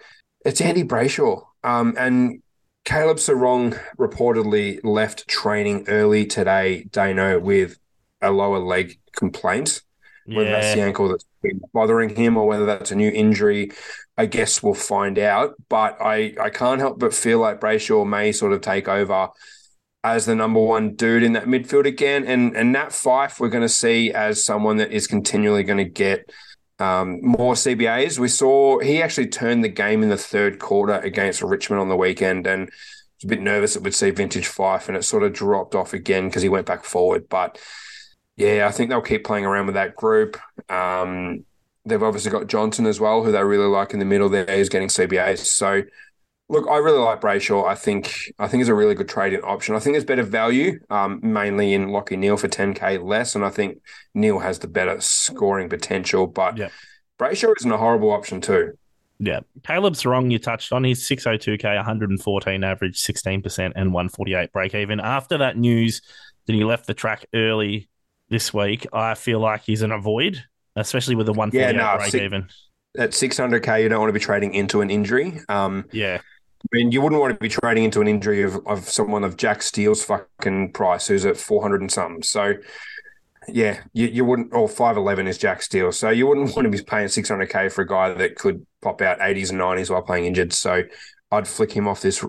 it's 0.45 0.61
Andy 0.61 0.85
Brayshaw. 0.85 1.43
Um, 1.65 1.97
and 1.99 2.41
Caleb 2.85 3.17
Serong 3.17 3.77
reportedly 3.99 4.79
left 4.85 5.27
training 5.27 5.87
early 5.89 6.25
today, 6.25 6.85
Dano, 6.93 7.41
with 7.41 7.79
a 8.23 8.31
lower 8.31 8.61
leg 8.61 9.01
complaint. 9.17 9.83
Whether 10.37 10.51
that's 10.51 10.75
the 10.75 10.83
ankle 10.83 11.09
that's 11.09 11.25
been 11.43 11.61
bothering 11.73 12.15
him 12.15 12.37
or 12.37 12.47
whether 12.47 12.67
that's 12.67 12.91
a 12.91 12.97
new 12.97 13.11
injury, 13.11 13.71
I 14.17 14.27
guess 14.27 14.63
we'll 14.63 14.75
find 14.75 15.19
out. 15.19 15.55
But 15.69 15.97
I, 16.01 16.35
I 16.41 16.51
can't 16.51 16.81
help 16.81 16.99
but 16.99 17.15
feel 17.15 17.39
like 17.39 17.61
Brayshaw 17.61 18.07
may 18.07 18.33
sort 18.33 18.53
of 18.53 18.61
take 18.61 18.89
over 18.89 19.29
as 20.05 20.27
the 20.27 20.35
number 20.35 20.61
one 20.61 20.95
dude 20.95 21.23
in 21.23 21.33
that 21.33 21.47
midfield 21.47 21.87
again. 21.87 22.25
And 22.25 22.57
and 22.57 22.73
Nat 22.73 22.91
Fyfe, 22.91 23.41
we're 23.41 23.49
going 23.49 23.63
to 23.63 23.69
see 23.69 24.13
as 24.13 24.45
someone 24.45 24.77
that 24.79 24.93
is 24.93 25.07
continually 25.07 25.63
going 25.63 25.79
to 25.79 25.85
get 25.85 26.31
um, 26.79 27.21
more 27.23 27.55
CBAs. 27.55 28.19
We 28.19 28.29
saw 28.29 28.79
he 28.79 29.03
actually 29.03 29.29
turned 29.29 29.65
the 29.65 29.69
game 29.69 30.03
in 30.03 30.09
the 30.09 30.17
third 30.17 30.59
quarter 30.59 30.95
against 30.95 31.43
Richmond 31.43 31.81
on 31.81 31.89
the 31.89 31.97
weekend 31.97 32.47
and 32.47 32.67
was 32.67 33.25
a 33.25 33.29
bit 33.29 33.41
nervous 33.41 33.75
that 33.75 33.83
we'd 33.83 33.95
see 33.95 34.11
vintage 34.11 34.47
Fyfe 34.47 34.89
and 34.89 34.97
it 34.97 35.05
sort 35.05 35.25
of 35.25 35.33
dropped 35.33 35.75
off 35.75 35.93
again 35.93 36.29
because 36.29 36.43
he 36.43 36.49
went 36.49 36.67
back 36.67 36.85
forward. 36.85 37.29
But 37.29 37.59
yeah, 38.39 38.67
I 38.67 38.71
think 38.71 38.89
they'll 38.89 39.03
keep 39.03 39.25
playing 39.25 39.45
around 39.45 39.67
with 39.67 39.75
that 39.75 39.97
group. 39.97 40.39
Um, 40.71 41.45
they've 41.85 42.03
obviously 42.03 42.31
got 42.31 42.47
Johnson 42.47 42.87
as 42.87 43.01
well, 43.01 43.23
who 43.25 43.33
they 43.33 43.43
really 43.43 43.67
like 43.67 43.93
in 43.93 43.99
the 43.99 44.05
middle 44.05 44.29
there. 44.29 44.57
He's 44.57 44.69
getting 44.69 44.89
CBAs. 44.89 45.39
So 45.41 45.83
look, 46.49 46.67
I 46.71 46.77
really 46.77 47.01
like 47.01 47.21
Brayshaw. 47.21 47.69
I 47.69 47.75
think 47.75 48.33
I 48.39 48.47
think 48.49 48.61
it's 48.61 48.71
a 48.71 48.75
really 48.75 48.95
good 48.95 49.09
trading 49.09 49.43
option. 49.43 49.75
I 49.75 49.81
think 49.81 49.95
there's 49.95 50.05
better 50.05 50.23
value, 50.23 50.79
um, 50.89 51.21
mainly 51.23 51.75
in 51.75 51.89
Lockie 51.89 52.17
Neale 52.17 52.37
for 52.37 52.49
10k 52.49 53.05
less, 53.05 53.35
and 53.35 53.45
I 53.45 53.51
think 53.51 53.83
Neale 54.15 54.39
has 54.39 54.61
the 54.61 54.69
better 54.69 55.01
scoring 55.01 55.69
potential. 55.69 56.27
But. 56.27 56.57
Brayshaw 57.19 57.53
isn't 57.59 57.73
a 57.73 57.77
horrible 57.77 58.13
option 58.13 58.41
too. 58.41 58.79
yeah. 59.19 59.41
Caleb 59.67 59.95
Serong. 59.95 60.31
You 60.31 60.39
touched 60.39 60.73
on. 60.73 60.85
He's 60.85 61.05
six 61.05 61.25
hundred 61.25 61.41
two 61.41 61.59
k, 61.59 61.75
one 61.75 61.85
hundred 61.85 62.11
and 62.11 62.23
fourteen 62.23 62.63
average, 62.63 62.97
sixteen 62.97 63.43
percent, 63.43 63.73
and 63.75 63.93
one 63.93 64.09
forty 64.09 64.35
eight 64.35 64.53
break 64.53 64.73
even. 64.77 65.01
After 65.01 65.39
that 65.39 65.57
news 65.57 66.01
that 66.47 66.53
he 66.53 66.63
left 66.63 66.87
the 66.87 66.95
track 66.95 67.27
early 67.35 67.89
this 68.29 68.53
week, 68.53 68.87
I 68.93 69.15
feel 69.15 69.41
like 69.41 69.63
he's 69.63 69.83
an 69.83 69.93
avoid, 69.93 70.45
especially 70.77 71.15
with 71.15 71.27
the 71.27 71.33
one 71.33 71.51
Yeah, 71.53 71.73
no, 71.73 71.97
break 71.97 72.11
see- 72.11 72.25
even. 72.25 72.49
At 72.97 73.11
600k, 73.11 73.83
you 73.83 73.89
don't 73.89 74.01
want 74.01 74.09
to 74.09 74.15
be 74.15 74.21
trading 74.21 74.55
into 74.55 74.81
an 74.81 74.91
injury. 74.91 75.41
Um, 75.49 75.85
Yeah, 75.93 76.21
I 76.21 76.77
mean, 76.77 76.91
you 76.91 77.01
wouldn't 77.01 77.21
want 77.21 77.35
to 77.35 77.39
be 77.39 77.49
trading 77.49 77.85
into 77.85 78.01
an 78.01 78.09
injury 78.09 78.43
of, 78.43 78.67
of 78.67 78.89
someone 78.89 79.23
of 79.23 79.37
Jack 79.37 79.63
Steele's 79.63 80.03
fucking 80.05 80.73
price, 80.73 81.07
who's 81.07 81.25
at 81.25 81.37
400 81.37 81.81
and 81.81 81.91
something. 81.93 82.23
So, 82.23 82.55
yeah, 83.47 83.81
you, 83.93 84.07
you 84.09 84.25
wouldn't, 84.25 84.53
or 84.53 84.69
5'11 84.69 85.29
is 85.29 85.39
Jack 85.39 85.63
Steele. 85.63 85.93
So, 85.93 86.11
you 86.11 86.27
wouldn't 86.27 86.57
want 86.57 86.65
to 86.65 86.77
be 86.77 86.83
paying 86.83 87.07
600K 87.07 87.71
for 87.71 87.83
a 87.83 87.87
guy 87.87 88.13
that 88.13 88.37
could 88.37 88.67
pop 88.83 89.01
out 89.01 89.21
80s 89.21 89.51
and 89.51 89.61
90s 89.61 89.91
while 89.91 90.03
playing 90.03 90.25
injured. 90.25 90.53
So, 90.53 90.83
I'd 91.31 91.47
flick 91.47 91.73
him 91.73 91.87
off 91.87 92.01
this 92.01 92.25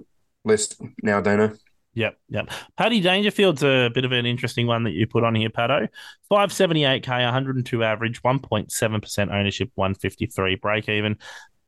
list 0.46 0.80
now, 1.02 1.22
Dana. 1.22 1.54
Yep, 1.96 2.18
yep. 2.30 2.50
Paddy 2.78 3.02
Dangerfield's 3.02 3.64
a 3.64 3.90
bit 3.94 4.06
of 4.06 4.12
an 4.12 4.26
interesting 4.26 4.68
one 4.68 4.84
that 4.84 4.92
you 4.92 5.08
put 5.08 5.24
on 5.24 5.36
here, 5.36 5.50
Patto. 5.50 5.88
578k, 6.32 7.08
102 7.08 7.84
average, 7.84 8.22
1.7% 8.22 9.34
ownership, 9.34 9.72
153 9.76 10.56
break 10.56 10.88
even. 10.88 11.18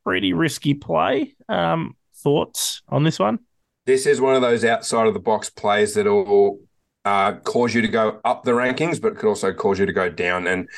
Pretty 0.03 0.33
risky 0.33 0.73
play. 0.73 1.35
Um, 1.49 1.95
thoughts 2.15 2.81
on 2.87 3.03
this 3.03 3.19
one? 3.19 3.39
This 3.85 4.05
is 4.05 4.21
one 4.21 4.35
of 4.35 4.41
those 4.41 4.63
outside 4.63 5.07
of 5.07 5.13
the 5.13 5.19
box 5.19 5.49
plays 5.49 5.95
that'll 5.95 6.59
uh, 7.03 7.33
cause 7.43 7.73
you 7.73 7.81
to 7.81 7.87
go 7.87 8.21
up 8.23 8.43
the 8.43 8.51
rankings, 8.51 9.01
but 9.01 9.17
could 9.17 9.27
also 9.27 9.51
cause 9.53 9.79
you 9.79 9.85
to 9.85 9.93
go 9.93 10.09
down. 10.09 10.47
And 10.47 10.69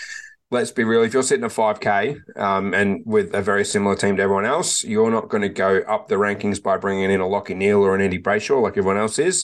let's 0.54 0.72
be 0.72 0.84
real, 0.84 1.02
if 1.02 1.13
you're 1.13 1.24
sitting 1.24 1.44
at 1.44 1.52
5K 1.52 2.38
um, 2.38 2.74
and 2.74 3.02
with 3.06 3.34
a 3.34 3.42
very 3.42 3.66
similar 3.66 3.96
team 3.96 4.16
to 4.16 4.22
everyone 4.22 4.46
else, 4.46 4.84
you're 4.84 5.10
not 5.10 5.28
going 5.28 5.42
to 5.42 5.50
go 5.50 5.80
up 5.80 6.08
the 6.08 6.16
rankings 6.16 6.62
by 6.62 6.78
bringing 6.78 7.10
in 7.10 7.20
a 7.20 7.28
Lockie 7.28 7.56
Neale 7.56 7.82
or 7.82 7.96
an 7.96 8.02
Andy 8.02 8.20
Brayshaw 8.20 8.62
like 8.62 8.78
everyone 8.78 8.98
else 8.98 9.18
is. 9.18 9.44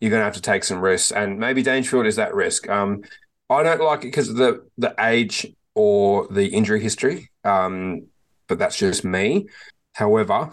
You're 0.00 0.10
going 0.10 0.20
to 0.20 0.24
have 0.24 0.34
to 0.34 0.42
take 0.42 0.64
some 0.64 0.80
risks. 0.80 1.12
And 1.12 1.38
maybe 1.38 1.62
Dangerfield 1.62 2.06
is 2.06 2.16
that 2.16 2.34
risk. 2.34 2.68
Um, 2.68 3.02
I 3.48 3.62
don't 3.62 3.80
like 3.80 4.00
it 4.00 4.08
because 4.08 4.28
of 4.28 4.36
the, 4.36 4.66
the 4.76 4.94
age 4.98 5.46
or 5.74 6.26
the 6.28 6.48
injury 6.48 6.82
history, 6.82 7.30
um, 7.44 8.08
but 8.48 8.58
that's 8.58 8.76
just 8.76 9.04
me. 9.04 9.46
However, 9.92 10.50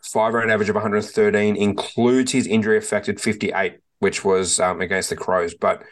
five 0.00 0.32
round 0.32 0.50
average 0.50 0.68
of 0.68 0.76
113 0.76 1.56
includes 1.56 2.32
his 2.32 2.46
injury 2.46 2.78
affected 2.78 3.20
58, 3.20 3.78
which 3.98 4.24
was 4.24 4.60
um, 4.60 4.80
against 4.80 5.10
the 5.10 5.16
Crows. 5.16 5.54
But 5.54 5.82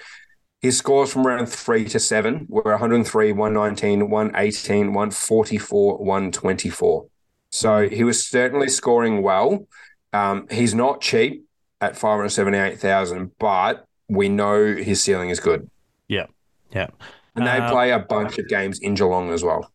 his 0.61 0.77
scores 0.79 1.13
from 1.13 1.27
round 1.27 1.49
three 1.49 1.85
to 1.87 2.01
seven 2.01 2.47
were 2.49 2.63
103, 2.63 3.33
119, 3.33 4.11
118, 4.11 4.87
144, 4.93 5.99
124. 5.99 7.07
So 7.51 7.89
he 7.89 8.05
was 8.05 8.27
certainly 8.27 8.69
scoring 8.69 9.23
well. 9.23 9.67
Um, 10.13 10.47
he's 10.51 10.75
not 10.75 11.01
cheap 11.01 11.45
at 11.81 11.97
578,000, 11.97 13.31
but 13.39 13.85
we 14.09 14.29
know 14.29 14.75
his 14.75 15.03
ceiling 15.03 15.31
is 15.31 15.39
good. 15.41 15.71
Yeah. 16.09 16.27
Yeah. 16.73 16.89
And 17.37 17.47
they 17.47 17.59
Um, 17.59 17.71
play 17.71 17.93
a 17.93 17.99
bunch 17.99 18.39
of 18.39 18.49
games 18.49 18.81
in 18.81 18.95
Geelong 18.95 19.31
as 19.31 19.45
well. 19.45 19.71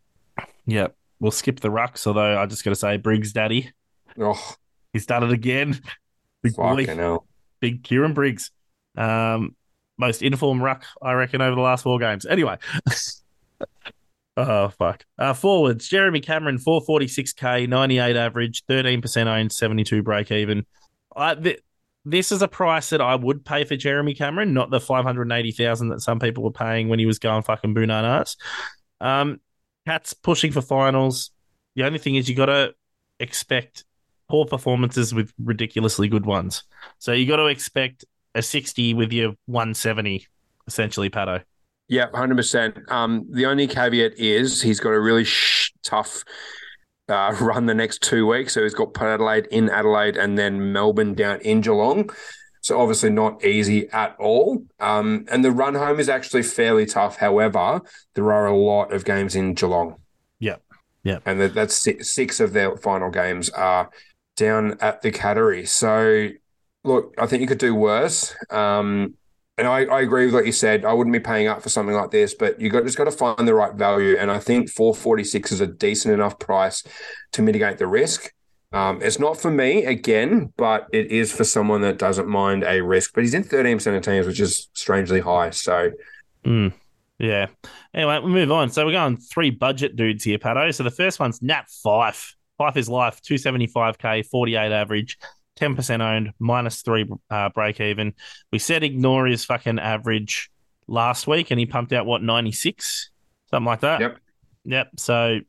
Yeah. 0.65 0.87
We'll 1.19 1.31
skip 1.31 1.61
the 1.61 1.69
rucks, 1.69 2.05
although 2.05 2.37
I 2.37 2.45
just 2.45 2.63
got 2.65 2.71
to 2.71 2.75
say, 2.75 2.97
Briggs 2.97 3.31
Daddy, 3.31 3.71
Oh, 4.19 4.55
done 5.07 5.23
it 5.23 5.31
again. 5.31 5.79
Big 6.43 6.55
boy. 6.55 6.85
hell. 6.85 7.25
Big 7.61 7.83
Kieran 7.83 8.13
Briggs. 8.13 8.51
Um, 8.97 9.55
most 9.97 10.21
informed 10.21 10.61
ruck, 10.61 10.85
I 11.01 11.13
reckon, 11.13 11.41
over 11.41 11.55
the 11.55 11.61
last 11.61 11.83
four 11.83 11.99
games. 11.99 12.25
Anyway. 12.25 12.57
oh, 14.37 14.69
fuck. 14.69 15.05
Uh, 15.17 15.33
forwards 15.33 15.87
Jeremy 15.87 16.19
Cameron, 16.19 16.57
446k, 16.57 17.67
98 17.67 18.15
average, 18.15 18.65
13% 18.65 19.27
owned, 19.27 19.51
72 19.51 20.03
break 20.03 20.31
even. 20.31 20.65
I, 21.15 21.35
th- 21.35 21.61
this 22.05 22.31
is 22.31 22.41
a 22.41 22.47
price 22.47 22.89
that 22.89 23.01
I 23.01 23.15
would 23.15 23.45
pay 23.45 23.63
for 23.63 23.75
Jeremy 23.75 24.13
Cameron, 24.13 24.53
not 24.53 24.69
the 24.69 24.79
580,000 24.79 25.89
that 25.89 26.01
some 26.01 26.19
people 26.19 26.43
were 26.43 26.51
paying 26.51 26.89
when 26.89 26.99
he 26.99 27.05
was 27.05 27.19
going 27.19 27.43
fucking 27.43 27.73
bananas. 27.73 28.35
Um, 28.99 29.39
Cats 29.85 30.13
pushing 30.13 30.51
for 30.51 30.61
finals. 30.61 31.31
The 31.75 31.83
only 31.83 31.99
thing 31.99 32.15
is 32.15 32.29
you 32.29 32.35
got 32.35 32.45
to 32.45 32.73
expect 33.19 33.83
poor 34.29 34.45
performances 34.45 35.13
with 35.13 35.33
ridiculously 35.37 36.07
good 36.07 36.25
ones. 36.25 36.63
So 36.99 37.11
you 37.11 37.27
got 37.27 37.37
to 37.37 37.47
expect 37.47 38.05
a 38.35 38.41
60 38.41 38.93
with 38.93 39.11
your 39.11 39.33
170, 39.45 40.27
essentially, 40.67 41.09
Patto. 41.09 41.41
Yeah, 41.89 42.07
hundred 42.13 42.37
percent. 42.37 42.77
Um, 42.89 43.27
the 43.29 43.45
only 43.45 43.67
caveat 43.67 44.17
is 44.17 44.61
he's 44.61 44.79
got 44.79 44.91
a 44.91 44.99
really 44.99 45.25
sh- 45.25 45.73
tough 45.83 46.23
uh, 47.09 47.35
run 47.41 47.65
the 47.65 47.73
next 47.73 48.01
two 48.01 48.25
weeks. 48.25 48.53
So 48.53 48.63
he's 48.63 48.73
got 48.73 48.93
Port 48.93 49.09
Adelaide 49.09 49.47
in 49.51 49.69
Adelaide 49.69 50.17
and 50.17 50.37
then 50.37 50.71
Melbourne 50.71 51.13
down 51.13 51.41
in 51.41 51.61
Geelong. 51.61 52.09
So 52.61 52.79
obviously 52.79 53.09
not 53.09 53.43
easy 53.43 53.89
at 53.89 54.15
all. 54.17 54.65
Um, 54.79 55.25
and 55.29 55.43
the 55.43 55.51
run 55.51 55.75
home 55.75 55.99
is 55.99 56.07
actually 56.07 56.43
fairly 56.43 56.85
tough. 56.85 57.17
However, 57.17 57.81
there 58.13 58.31
are 58.31 58.45
a 58.45 58.55
lot 58.55 58.93
of 58.93 59.03
games 59.03 59.35
in 59.35 59.53
Geelong. 59.53 59.97
Yep. 60.39 60.63
Yep. 61.03 61.23
And 61.25 61.41
that, 61.41 61.53
that's 61.53 61.75
six, 61.75 62.09
six 62.09 62.39
of 62.39 62.53
their 62.53 62.77
final 62.77 63.09
games 63.09 63.49
are 63.49 63.89
down 64.37 64.77
at 64.79 65.01
the 65.01 65.11
Cattery. 65.11 65.67
So 65.67 66.29
look, 66.83 67.13
I 67.17 67.27
think 67.27 67.41
you 67.41 67.47
could 67.47 67.57
do 67.57 67.75
worse. 67.75 68.35
Um, 68.49 69.15
and 69.57 69.67
I, 69.67 69.85
I 69.85 70.01
agree 70.01 70.25
with 70.25 70.33
what 70.33 70.45
you 70.45 70.51
said. 70.51 70.83
I 70.83 70.93
wouldn't 70.93 71.13
be 71.13 71.19
paying 71.19 71.47
up 71.47 71.61
for 71.61 71.69
something 71.69 71.95
like 71.95 72.09
this, 72.09 72.33
but 72.33 72.59
you 72.59 72.69
got 72.69 72.85
just 72.85 72.97
got 72.97 73.05
to 73.05 73.11
find 73.11 73.47
the 73.47 73.53
right 73.53 73.73
value. 73.75 74.17
And 74.17 74.31
I 74.31 74.39
think 74.39 74.69
446 74.69 75.51
is 75.51 75.61
a 75.61 75.67
decent 75.67 76.13
enough 76.13 76.39
price 76.39 76.83
to 77.33 77.41
mitigate 77.41 77.77
the 77.77 77.87
risk. 77.87 78.33
Um, 78.71 78.99
it's 79.03 79.19
not 79.19 79.39
for 79.39 79.51
me 79.51 79.85
again, 79.85 80.51
but 80.57 80.87
it 80.91 81.11
is 81.11 81.31
for 81.31 81.43
someone 81.43 81.81
that 81.81 81.99
doesn't 81.99 82.27
mind 82.27 82.63
a 82.63 82.81
risk. 82.81 83.11
But 83.13 83.23
he's 83.23 83.35
in 83.35 83.43
13% 83.43 83.95
of 83.95 84.01
teams, 84.01 84.25
which 84.25 84.39
is 84.39 84.69
strangely 84.73 85.19
high. 85.19 85.51
So 85.51 85.91
Mm, 86.45 86.73
yeah. 87.19 87.47
Anyway, 87.93 88.19
we 88.19 88.31
move 88.31 88.51
on. 88.51 88.69
So 88.69 88.85
we're 88.85 88.91
going 88.91 89.17
three 89.17 89.49
budget 89.49 89.95
dudes 89.95 90.23
here, 90.23 90.37
Patto. 90.37 90.71
So 90.71 90.83
the 90.83 90.91
first 90.91 91.19
one's 91.19 91.41
Nat 91.41 91.65
Fyfe. 91.83 92.35
Fyfe 92.59 92.77
is 92.77 92.89
life, 92.89 93.21
275k, 93.23 94.25
48 94.27 94.71
average, 94.71 95.17
10% 95.59 96.01
owned, 96.01 96.33
minus 96.39 96.81
three 96.81 97.07
uh, 97.29 97.49
break 97.49 97.79
even. 97.79 98.13
We 98.51 98.59
said 98.59 98.83
ignore 98.83 99.25
his 99.27 99.45
fucking 99.45 99.79
average 99.79 100.49
last 100.87 101.27
week, 101.27 101.51
and 101.51 101.59
he 101.59 101.65
pumped 101.65 101.93
out 101.93 102.05
what 102.05 102.23
96, 102.23 103.09
something 103.49 103.65
like 103.65 103.81
that. 103.81 104.01
Yep. 104.01 104.17
Yep. 104.65 104.87
So 104.97 105.39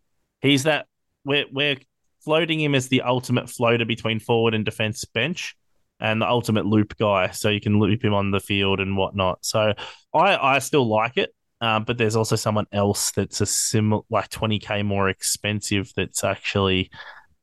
he's 0.40 0.64
that. 0.64 0.86
We're 1.24 1.46
we're 1.50 1.76
floating 2.24 2.60
him 2.60 2.74
as 2.74 2.88
the 2.88 3.02
ultimate 3.02 3.48
floater 3.48 3.84
between 3.84 4.20
forward 4.20 4.54
and 4.54 4.64
defense 4.64 5.04
bench, 5.04 5.56
and 6.00 6.20
the 6.20 6.28
ultimate 6.28 6.66
loop 6.66 6.96
guy. 6.96 7.30
So 7.30 7.48
you 7.48 7.60
can 7.60 7.78
loop 7.78 8.04
him 8.04 8.14
on 8.14 8.30
the 8.30 8.40
field 8.40 8.80
and 8.80 8.96
whatnot. 8.96 9.44
So 9.44 9.74
I 10.12 10.36
I 10.36 10.58
still 10.58 10.86
like 10.86 11.16
it. 11.16 11.34
Um, 11.60 11.84
but 11.84 11.96
there's 11.96 12.16
also 12.16 12.36
someone 12.36 12.66
else 12.72 13.12
that's 13.12 13.40
a 13.40 13.46
similar, 13.46 14.02
like 14.10 14.28
20k 14.28 14.84
more 14.84 15.08
expensive. 15.08 15.90
That's 15.96 16.22
actually 16.22 16.90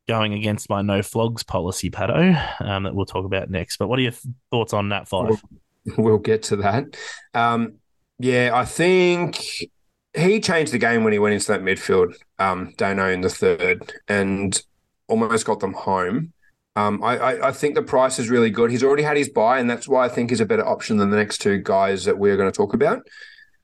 going 0.08 0.34
against 0.34 0.70
my 0.70 0.82
no 0.82 1.02
flogs 1.02 1.44
policy, 1.44 1.90
Patto, 1.90 2.36
um, 2.60 2.84
that 2.84 2.96
we'll 2.96 3.06
talk 3.06 3.26
about 3.26 3.50
next. 3.50 3.78
But 3.78 3.88
what 3.88 4.00
are 4.00 4.04
your 4.04 4.14
thoughts 4.52 4.74
on 4.74 4.90
that 4.90 5.08
five? 5.08 5.42
we'll 5.98 6.18
get 6.18 6.44
to 6.44 6.58
that. 6.58 6.98
Um, 7.34 7.76
yeah, 8.20 8.52
I 8.54 8.66
think 8.66 9.42
he 10.16 10.40
changed 10.40 10.74
the 10.74 10.78
game 10.78 11.04
when 11.04 11.14
he 11.14 11.20
went 11.20 11.34
into 11.34 11.48
that 11.48 11.62
midfield, 11.62 12.14
um, 12.40 12.74
Dano 12.78 13.10
in 13.10 13.22
the 13.22 13.30
third, 13.30 13.94
and 14.08 14.62
almost 15.08 15.46
got 15.46 15.60
them 15.60 15.74
home. 15.74 16.34
Um, 16.76 17.04
I, 17.04 17.18
I, 17.18 17.48
I 17.50 17.52
think 17.52 17.76
the 17.76 17.82
price 17.82 18.18
is 18.20 18.30
really 18.30 18.50
good. 18.50 18.72
He's 18.72 18.84
already 18.84 19.04
had 19.04 19.18
his 19.18 19.30
bye, 19.30 19.60
and 19.60 19.70
that's 19.70 19.88
why 19.88 20.06
I 20.06 20.10
think 20.10 20.30
he's 20.30 20.40
a 20.40 20.46
better 20.46 20.66
option 20.66 20.98
than 20.98 21.10
the 21.10 21.18
next 21.18 21.40
two 21.40 21.58
guys 21.58 22.06
that 22.06 22.18
we're 22.18 22.38
going 22.38 22.52
to 22.52 22.56
talk 22.56 22.74
about. 22.74 23.02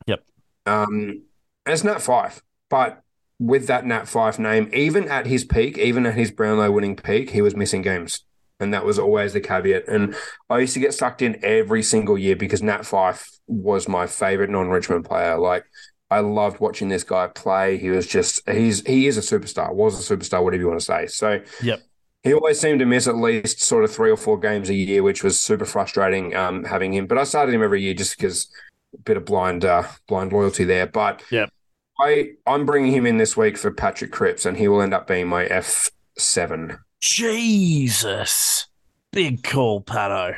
Yep. 0.08 0.24
Um, 0.66 1.24
and 1.66 1.74
it's 1.74 1.84
Nat 1.84 2.02
Fyfe, 2.02 2.42
but 2.70 3.02
with 3.40 3.68
that 3.68 3.86
Nat 3.86 4.04
Fyfe 4.08 4.40
name, 4.40 4.70
even 4.74 5.08
at 5.08 5.28
his 5.28 5.44
peak, 5.44 5.78
even 5.78 6.06
at 6.06 6.16
his 6.16 6.32
Brownlow 6.32 6.72
winning 6.72 6.96
peak, 6.96 7.30
he 7.32 7.42
was 7.42 7.56
missing 7.56 7.82
games. 7.82 8.24
And 8.60 8.74
that 8.74 8.86
was 8.86 8.98
always 8.98 9.34
the 9.34 9.40
caveat. 9.42 9.88
And 9.88 10.16
I 10.50 10.58
used 10.60 10.74
to 10.74 10.80
get 10.80 10.94
sucked 10.94 11.22
in 11.22 11.40
every 11.44 11.84
single 11.84 12.18
year 12.18 12.36
because 12.36 12.64
Nat 12.64 12.82
Fyfe 12.82 13.30
was 13.46 13.88
my 13.88 14.08
favorite 14.08 14.50
non-Richmond 14.50 15.06
player. 15.06 15.38
Like 15.38 15.66
I 16.10 16.22
loved 16.22 16.60
watching 16.60 16.90
this 16.90 17.04
guy 17.04 17.28
play. 17.28 17.78
He 17.78 17.92
was 17.92 18.08
just 18.08 18.42
he's 18.50 18.84
he 18.88 19.06
is 19.06 19.18
a 19.18 19.22
superstar, 19.22 19.72
was 19.74 20.10
a 20.10 20.16
superstar, 20.16 20.44
whatever 20.44 20.62
you 20.62 20.68
want 20.70 20.80
to 20.80 20.86
say. 20.86 21.06
So 21.06 21.40
Yep. 21.62 21.82
he 22.24 22.34
always 22.34 22.60
seemed 22.60 22.80
to 22.80 22.86
miss 22.88 23.08
at 23.08 23.16
least 23.16 23.62
sort 23.62 23.84
of 23.84 23.94
three 23.94 24.10
or 24.10 24.18
four 24.18 24.40
games 24.40 24.72
a 24.72 24.74
year, 24.74 25.04
which 25.04 25.24
was 25.24 25.40
super 25.40 25.66
frustrating 25.66 26.36
um, 26.36 26.64
having 26.64 26.94
him. 26.94 27.06
But 27.06 27.20
I 27.20 27.26
started 27.26 27.54
him 27.54 27.62
every 27.62 27.84
year 27.84 27.94
just 27.94 28.18
because 28.18 28.50
a 28.96 28.98
bit 29.02 29.18
of 29.18 29.26
blind 29.26 29.66
uh, 29.66 29.84
blind 30.08 30.34
loyalty 30.34 30.64
there. 30.64 30.88
But 30.88 31.22
Yep. 31.30 31.52
I 32.00 32.32
I'm 32.46 32.66
bringing 32.66 32.92
him 32.92 33.06
in 33.06 33.18
this 33.18 33.36
week 33.36 33.58
for 33.58 33.72
Patrick 33.72 34.12
Cripps, 34.12 34.46
and 34.46 34.58
he 34.58 34.68
will 34.68 34.82
end 34.82 34.94
up 34.94 35.08
being 35.08 35.28
my 35.28 35.46
F 35.46 35.90
seven. 36.18 36.78
Jesus. 37.02 38.68
Big 39.12 39.44
call, 39.44 39.82
Patto. 39.82 40.36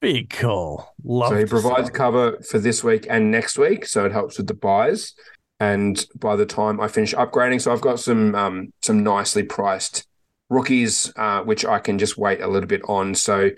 Big 0.00 0.30
call. 0.30 0.94
Love 1.04 1.30
So 1.30 1.38
he 1.38 1.44
provides 1.44 1.90
cover 1.90 2.38
for 2.40 2.58
this 2.58 2.82
week 2.82 3.06
and 3.08 3.30
next 3.30 3.58
week, 3.58 3.86
so 3.86 4.04
it 4.04 4.12
helps 4.12 4.38
with 4.38 4.46
the 4.46 4.54
byes. 4.54 5.14
And 5.58 6.04
by 6.16 6.36
the 6.36 6.46
time 6.46 6.80
I 6.80 6.88
finish 6.88 7.14
upgrading, 7.14 7.62
so 7.62 7.72
I've 7.72 7.80
got 7.80 8.00
some 8.00 8.34
um, 8.34 8.72
some 8.82 9.02
nicely 9.02 9.42
priced 9.42 10.06
rookies, 10.48 11.12
uh, 11.16 11.42
which 11.42 11.64
I 11.64 11.78
can 11.78 11.98
just 11.98 12.18
wait 12.18 12.40
a 12.40 12.48
little 12.48 12.68
bit 12.68 12.82
on. 12.88 13.14
So 13.14 13.50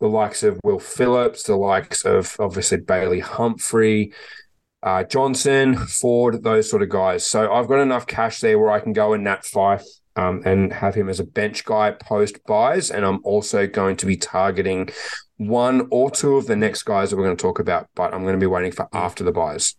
the 0.00 0.08
likes 0.08 0.42
of 0.42 0.60
Will 0.64 0.78
Phillips, 0.78 1.44
the 1.44 1.56
likes 1.56 2.04
of 2.04 2.36
obviously 2.38 2.78
Bailey 2.78 3.20
Humphrey, 3.20 4.12
uh, 4.82 5.04
Johnson, 5.04 5.76
Ford, 5.76 6.42
those 6.42 6.68
sort 6.68 6.82
of 6.82 6.88
guys. 6.88 7.24
So 7.26 7.52
I've 7.52 7.68
got 7.68 7.80
enough 7.80 8.06
cash 8.06 8.40
there 8.40 8.58
where 8.58 8.70
I 8.70 8.80
can 8.80 8.92
go 8.92 9.12
in 9.12 9.22
Nat 9.24 9.44
Fyfe 9.44 9.84
um, 10.16 10.42
and 10.44 10.72
have 10.72 10.94
him 10.94 11.08
as 11.08 11.20
a 11.20 11.24
bench 11.24 11.64
guy 11.64 11.92
post 11.92 12.44
byes. 12.46 12.90
And 12.90 13.04
I'm 13.04 13.20
also 13.24 13.66
going 13.66 13.96
to 13.96 14.06
be 14.06 14.16
targeting 14.16 14.90
one 15.36 15.88
or 15.90 16.10
two 16.10 16.36
of 16.36 16.46
the 16.46 16.56
next 16.56 16.82
guys 16.82 17.10
that 17.10 17.16
we're 17.16 17.24
going 17.24 17.36
to 17.36 17.42
talk 17.42 17.58
about, 17.58 17.88
but 17.94 18.12
I'm 18.14 18.22
going 18.22 18.34
to 18.34 18.40
be 18.40 18.46
waiting 18.46 18.72
for 18.72 18.88
after 18.92 19.24
the 19.24 19.32
byes. 19.32 19.76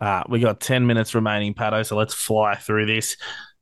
Uh, 0.00 0.22
we 0.28 0.40
got 0.40 0.60
10 0.60 0.86
minutes 0.86 1.14
remaining, 1.14 1.54
Patto, 1.54 1.82
so 1.82 1.96
let's 1.96 2.14
fly 2.14 2.54
through 2.54 2.86
this. 2.86 3.16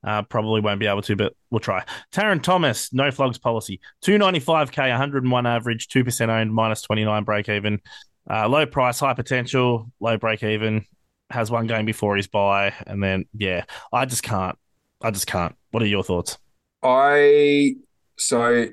Uh, 0.07 0.23
probably 0.23 0.61
won't 0.61 0.81
be 0.81 0.87
able 0.87 1.01
to, 1.01 1.17
but 1.17 1.35
we'll 1.51 1.61
try. 1.61 1.83
Tarryn 2.13 2.43
Thomas, 2.43 2.93
no 2.93 3.11
flogs 3.11 3.39
policy. 3.39 3.81
295k, 4.05 4.91
101 4.91 5.47
average, 5.47 5.89
2% 5.89 6.29
owned, 6.29 6.53
minus 6.53 6.83
29 6.83 7.25
break 7.25 7.49
even. 7.49 7.81
Uh, 8.29 8.49
low 8.49 8.67
price, 8.67 9.01
high 9.01 9.15
potential, 9.15 9.91
low 10.01 10.17
break 10.17 10.43
even. 10.43 10.85
Has 11.31 11.51
one 11.51 11.67
game 11.67 11.85
before 11.85 12.17
his 12.17 12.27
bye. 12.27 12.75
And 12.87 13.03
then, 13.03 13.27
yeah, 13.35 13.65
I 13.93 14.05
just 14.05 14.23
can't. 14.23 14.57
I 15.03 15.11
just 15.11 15.27
can't. 15.27 15.55
What 15.71 15.83
are 15.83 15.87
your 15.87 16.05
thoughts? 16.05 16.39
I 16.83 17.75
so 18.17 18.67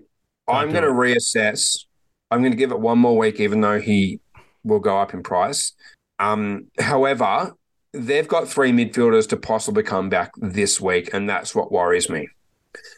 I'm 0.48 0.72
going 0.72 0.84
to 0.84 0.90
reassess. 0.90 1.86
I'm 2.30 2.42
going 2.42 2.52
to 2.52 2.58
give 2.58 2.72
it 2.72 2.80
one 2.80 3.00
more 3.00 3.18
week, 3.18 3.40
even 3.40 3.62
though 3.62 3.80
he 3.80 4.20
will 4.64 4.80
go 4.80 5.00
up 5.00 5.14
in 5.14 5.24
price. 5.24 5.74
Um, 6.20 6.68
however, 6.80 7.54
they've 7.94 8.28
got 8.28 8.48
three 8.48 8.72
midfielders 8.72 9.28
to 9.30 9.38
possibly 9.38 9.84
come 9.84 10.10
back 10.10 10.32
this 10.38 10.80
week, 10.80 11.14
and 11.14 11.30
that's 11.30 11.56
what 11.56 11.72
worries 11.72 12.10
me. 12.10 12.28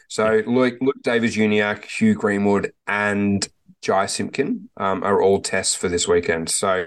So 0.08 0.44
Luke, 0.46 0.76
Luke 0.82 1.02
Davies-Uniacke, 1.02 1.86
Hugh 1.86 2.14
Greenwood, 2.14 2.74
and 2.86 3.48
Jy 3.86 4.06
Simpkin 4.08 4.70
um, 4.78 5.04
are 5.04 5.22
all 5.22 5.42
tests 5.42 5.76
for 5.76 5.90
this 5.90 6.08
weekend. 6.08 6.50
So 6.50 6.86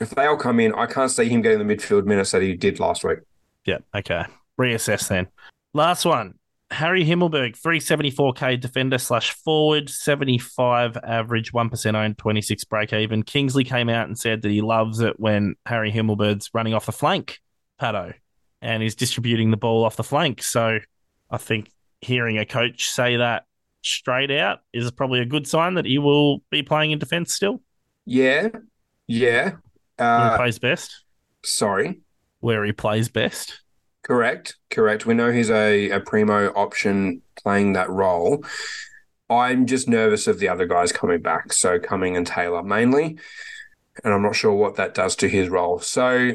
if 0.00 0.10
they 0.10 0.26
all 0.26 0.36
come 0.36 0.60
in, 0.60 0.74
I 0.74 0.86
can't 0.86 1.10
see 1.10 1.28
him 1.28 1.42
getting 1.42 1.66
the 1.66 1.76
midfield 1.76 2.06
minutes 2.06 2.30
that 2.32 2.42
he 2.42 2.54
did 2.54 2.80
last 2.80 3.04
week. 3.04 3.18
Yeah. 3.64 3.78
Okay. 3.94 4.24
Reassess 4.58 5.08
then. 5.08 5.28
Last 5.72 6.04
one. 6.04 6.34
Harry 6.70 7.04
Himmelberg, 7.04 7.60
374k 7.60 8.58
defender 8.58 8.98
slash 8.98 9.32
forward, 9.32 9.88
75 9.88 10.96
average, 10.96 11.52
1% 11.52 11.94
owned, 11.94 12.18
26 12.18 12.64
break 12.64 12.92
even. 12.92 13.22
Kingsley 13.22 13.64
came 13.64 13.88
out 13.88 14.08
and 14.08 14.18
said 14.18 14.42
that 14.42 14.50
he 14.50 14.60
loves 14.60 15.00
it 15.00 15.20
when 15.20 15.54
Harry 15.66 15.92
Himmelberg's 15.92 16.50
running 16.52 16.74
off 16.74 16.86
the 16.86 16.92
flank, 16.92 17.38
Patto, 17.78 18.12
and 18.60 18.82
he's 18.82 18.96
distributing 18.96 19.50
the 19.50 19.56
ball 19.56 19.84
off 19.84 19.96
the 19.96 20.02
flank. 20.02 20.42
So 20.42 20.78
I 21.30 21.36
think 21.36 21.70
hearing 22.00 22.38
a 22.38 22.46
coach 22.46 22.88
say 22.88 23.18
that 23.18 23.44
straight 23.84 24.30
out 24.30 24.60
is 24.72 24.90
probably 24.90 25.20
a 25.20 25.26
good 25.26 25.46
sign 25.46 25.74
that 25.74 25.84
he 25.86 25.98
will 25.98 26.40
be 26.50 26.62
playing 26.62 26.90
in 26.92 26.98
defence 26.98 27.32
still. 27.34 27.62
Yeah, 28.06 28.48
yeah. 29.06 29.52
Where 30.12 30.24
he 30.24 30.30
Uh, 30.30 30.36
plays 30.36 30.58
best. 30.58 31.04
sorry. 31.44 32.00
Where 32.40 32.64
he 32.64 32.72
plays 32.72 33.08
best. 33.08 33.60
Correct, 34.02 34.56
correct. 34.70 35.06
We 35.06 35.14
know 35.14 35.32
he's 35.32 35.50
a, 35.50 35.90
a 35.90 36.00
primo 36.00 36.52
option 36.54 37.22
playing 37.42 37.72
that 37.72 37.88
role. 37.88 38.44
I'm 39.30 39.66
just 39.66 39.88
nervous 39.88 40.26
of 40.26 40.38
the 40.38 40.48
other 40.48 40.66
guys 40.66 40.92
coming 40.92 41.22
back. 41.22 41.52
So 41.52 41.78
Cumming 41.78 42.16
and 42.16 42.26
Taylor 42.26 42.62
mainly. 42.62 43.18
And 44.04 44.12
I'm 44.12 44.22
not 44.22 44.36
sure 44.36 44.52
what 44.52 44.76
that 44.76 44.94
does 44.94 45.16
to 45.16 45.28
his 45.28 45.48
role. 45.48 45.78
So 45.78 46.32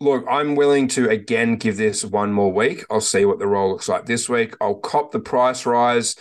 look, 0.00 0.24
I'm 0.30 0.54
willing 0.54 0.88
to 0.88 1.08
again 1.10 1.56
give 1.56 1.76
this 1.76 2.04
one 2.04 2.32
more 2.32 2.52
week. 2.52 2.84
I'll 2.90 3.00
see 3.00 3.24
what 3.24 3.38
the 3.40 3.46
role 3.48 3.70
looks 3.70 3.88
like 3.88 4.06
this 4.06 4.28
week. 4.28 4.54
I'll 4.60 4.76
cop 4.76 5.10
the 5.12 5.20
price 5.20 5.66
rise. 5.66 6.14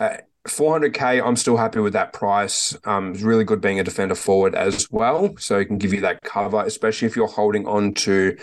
Uh, 0.00 0.18
400k, 0.48 1.24
I'm 1.24 1.36
still 1.36 1.56
happy 1.56 1.80
with 1.80 1.92
that 1.92 2.12
price. 2.12 2.76
Um, 2.84 3.12
it's 3.12 3.22
really 3.22 3.44
good 3.44 3.60
being 3.60 3.78
a 3.78 3.84
defender 3.84 4.14
forward 4.14 4.54
as 4.54 4.88
well. 4.90 5.36
So 5.38 5.58
it 5.58 5.66
can 5.66 5.78
give 5.78 5.92
you 5.92 6.00
that 6.00 6.20
cover, 6.22 6.62
especially 6.62 7.06
if 7.06 7.14
you're 7.14 7.28
holding 7.28 7.66
on 7.66 7.94
to 7.94 8.36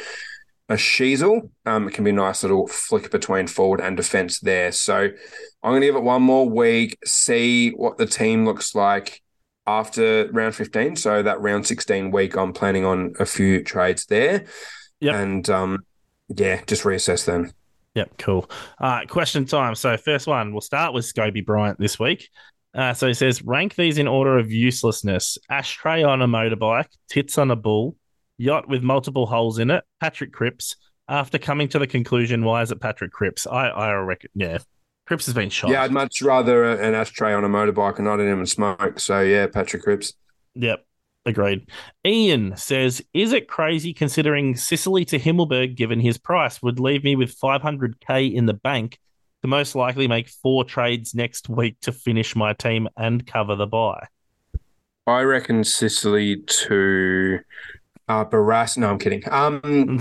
a 0.69 0.75
Sheezel. 0.75 1.49
Um, 1.65 1.87
it 1.87 1.93
can 1.93 2.03
be 2.03 2.11
a 2.11 2.13
nice 2.13 2.43
little 2.43 2.67
flick 2.67 3.11
between 3.11 3.47
forward 3.47 3.81
and 3.81 3.97
defense 3.97 4.39
there. 4.39 4.71
So 4.71 4.95
I'm 4.95 5.71
going 5.71 5.81
to 5.81 5.87
give 5.87 5.95
it 5.95 6.03
one 6.03 6.21
more 6.21 6.47
week, 6.47 6.97
see 7.05 7.71
what 7.71 7.97
the 7.97 8.05
team 8.05 8.45
looks 8.45 8.73
like 8.73 9.21
after 9.67 10.29
round 10.31 10.55
15. 10.55 10.95
So 10.95 11.21
that 11.21 11.41
round 11.41 11.67
16 11.67 12.11
week, 12.11 12.37
I'm 12.37 12.53
planning 12.53 12.85
on 12.85 13.13
a 13.19 13.25
few 13.25 13.63
trades 13.63 14.05
there. 14.05 14.45
Yep. 15.01 15.15
And 15.15 15.49
um, 15.49 15.85
yeah, 16.29 16.61
just 16.65 16.83
reassess 16.83 17.25
then. 17.25 17.51
Yep, 17.95 18.17
cool. 18.17 18.49
All 18.79 18.89
right, 18.89 19.09
question 19.09 19.45
time. 19.45 19.75
So, 19.75 19.97
first 19.97 20.27
one, 20.27 20.51
we'll 20.51 20.61
start 20.61 20.93
with 20.93 21.05
Scobie 21.05 21.45
Bryant 21.45 21.79
this 21.79 21.99
week. 21.99 22.29
Uh, 22.73 22.93
so 22.93 23.07
he 23.07 23.13
says, 23.13 23.41
rank 23.41 23.75
these 23.75 23.97
in 23.97 24.07
order 24.07 24.37
of 24.37 24.51
uselessness 24.51 25.37
ashtray 25.49 26.03
on 26.03 26.21
a 26.21 26.27
motorbike, 26.27 26.87
tits 27.09 27.37
on 27.37 27.49
a 27.49 27.55
bull, 27.55 27.95
yacht 28.37 28.69
with 28.69 28.83
multiple 28.83 29.25
holes 29.25 29.57
in 29.57 29.71
it, 29.71 29.83
Patrick 29.99 30.31
Cripps. 30.31 30.75
After 31.07 31.39
coming 31.39 31.67
to 31.69 31.79
the 31.79 31.87
conclusion, 31.87 32.45
why 32.45 32.61
is 32.61 32.71
it 32.71 32.79
Patrick 32.79 33.11
Cripps? 33.11 33.47
I, 33.47 33.69
I 33.69 33.93
reckon, 33.93 34.29
yeah, 34.35 34.59
Cripps 35.07 35.25
has 35.25 35.33
been 35.33 35.49
shot. 35.49 35.71
Yeah, 35.71 35.81
I'd 35.81 35.91
much 35.91 36.21
rather 36.21 36.63
an 36.63 36.93
ashtray 36.93 37.33
on 37.33 37.43
a 37.43 37.49
motorbike 37.49 37.95
and 37.95 38.05
not 38.05 38.19
even 38.19 38.45
smoke. 38.45 38.99
So 38.99 39.21
yeah, 39.21 39.47
Patrick 39.47 39.81
Cripps. 39.81 40.13
Yep, 40.53 40.85
agreed. 41.25 41.69
Ian 42.05 42.55
says, 42.55 43.01
"Is 43.13 43.33
it 43.33 43.47
crazy 43.47 43.93
considering 43.93 44.55
Sicily 44.55 45.05
to 45.05 45.19
Himmelberg, 45.19 45.75
given 45.75 45.99
his 45.99 46.17
price, 46.17 46.61
would 46.61 46.79
leave 46.79 47.03
me 47.03 47.15
with 47.15 47.37
500k 47.37 48.33
in 48.33 48.45
the 48.45 48.53
bank 48.53 48.99
to 49.41 49.47
most 49.47 49.75
likely 49.75 50.07
make 50.07 50.27
four 50.27 50.63
trades 50.63 51.15
next 51.15 51.49
week 51.49 51.77
to 51.81 51.91
finish 51.91 52.35
my 52.35 52.53
team 52.53 52.87
and 52.97 53.25
cover 53.25 53.55
the 53.55 53.67
bye." 53.67 54.07
I 55.07 55.21
reckon 55.21 55.63
Sicily 55.63 56.37
to 56.37 57.39
uh, 58.07 58.25
Barras. 58.25 58.77
No, 58.77 58.89
I'm 58.89 58.99
kidding. 58.99 59.23
Um, 59.31 59.61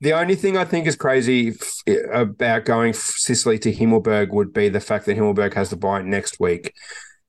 the 0.00 0.12
only 0.12 0.34
thing 0.34 0.56
I 0.56 0.64
think 0.64 0.86
is 0.86 0.96
crazy 0.96 1.54
f- 1.86 2.10
about 2.12 2.64
going 2.64 2.92
Sicily 2.92 3.58
to 3.60 3.72
Himmelberg 3.72 4.30
would 4.30 4.52
be 4.52 4.68
the 4.68 4.80
fact 4.80 5.06
that 5.06 5.16
Himmelberg 5.16 5.54
has 5.54 5.70
the 5.70 5.76
bye 5.76 6.02
next 6.02 6.40
week. 6.40 6.74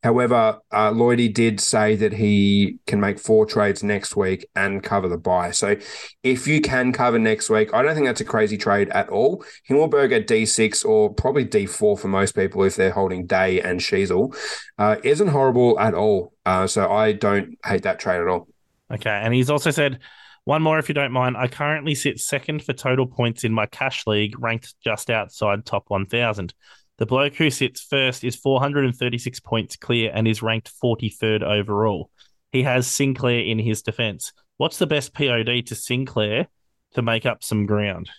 However, 0.04 0.60
uh, 0.72 0.92
Lloydie 0.92 1.34
did 1.34 1.60
say 1.60 1.96
that 1.96 2.14
he 2.14 2.78
can 2.88 3.00
make 3.00 3.20
four 3.20 3.46
trades 3.46 3.84
next 3.84 4.16
week 4.16 4.48
and 4.56 4.82
cover 4.82 5.08
the 5.08 5.18
bye. 5.18 5.52
So 5.52 5.76
if 6.24 6.48
you 6.48 6.60
can 6.60 6.92
cover 6.92 7.20
next 7.20 7.50
week, 7.50 7.74
I 7.74 7.84
don't 7.84 7.94
think 7.94 8.08
that's 8.08 8.22
a 8.22 8.26
crazy 8.26 8.58
trade 8.58 8.90
at 8.90 9.10
all. 9.10 9.46
Himmelberg 9.70 10.12
at 10.16 10.28
D6 10.28 10.84
or 10.86 11.14
probably 11.14 11.46
D4 11.46 12.00
for 12.00 12.08
most 12.08 12.36
people 12.36 12.64
if 12.64 12.76
they're 12.76 12.92
holding 12.92 13.28
Day 13.28 13.62
and 13.62 13.80
Sheezel 13.80 14.36
uh, 14.80 14.96
isn't 15.04 15.28
horrible 15.28 15.80
at 15.80 15.94
all. 15.94 16.34
Uh, 16.46 16.66
so 16.66 16.92
I 16.92 17.12
don't 17.12 17.58
hate 17.64 17.84
that 17.84 18.00
trade 18.00 18.22
at 18.22 18.28
all. 18.28 18.48
Okay, 18.92 19.10
and 19.10 19.34
he's 19.34 19.50
also 19.50 19.72
said 19.72 20.00
one 20.46 20.64
more 20.64 20.80
if 20.80 20.90
you 20.90 20.96
don't 20.96 21.12
mind. 21.12 21.38
I 21.38 21.48
currently 21.48 21.94
sit 21.94 22.20
second 22.20 22.64
for 22.64 22.74
total 22.74 23.06
points 23.06 23.44
in 23.44 23.54
my 23.54 23.68
cash 23.68 24.08
league, 24.08 24.40
ranked 24.40 24.74
just 24.84 25.10
outside 25.10 25.66
top 25.66 25.86
1000. 25.90 26.54
The 27.02 27.08
bloke 27.08 27.34
who 27.34 27.50
sits 27.50 27.82
first 27.82 28.24
is 28.24 28.36
436 28.36 29.40
points 29.40 29.76
clear 29.76 30.12
and 30.14 30.28
is 30.28 30.44
ranked 30.44 30.72
43rd 30.84 31.42
overall. 31.42 32.12
He 32.52 32.62
has 32.62 32.86
Sinclair 32.86 33.40
in 33.40 33.58
his 33.58 33.82
defense. 33.82 34.34
What's 34.58 34.78
the 34.78 34.86
best 34.86 35.12
POD 35.16 35.66
to 35.66 35.74
Sinclair 35.74 36.46
to 36.94 37.02
make 37.02 37.26
up 37.26 37.44
some 37.44 37.66
ground? 37.66 38.12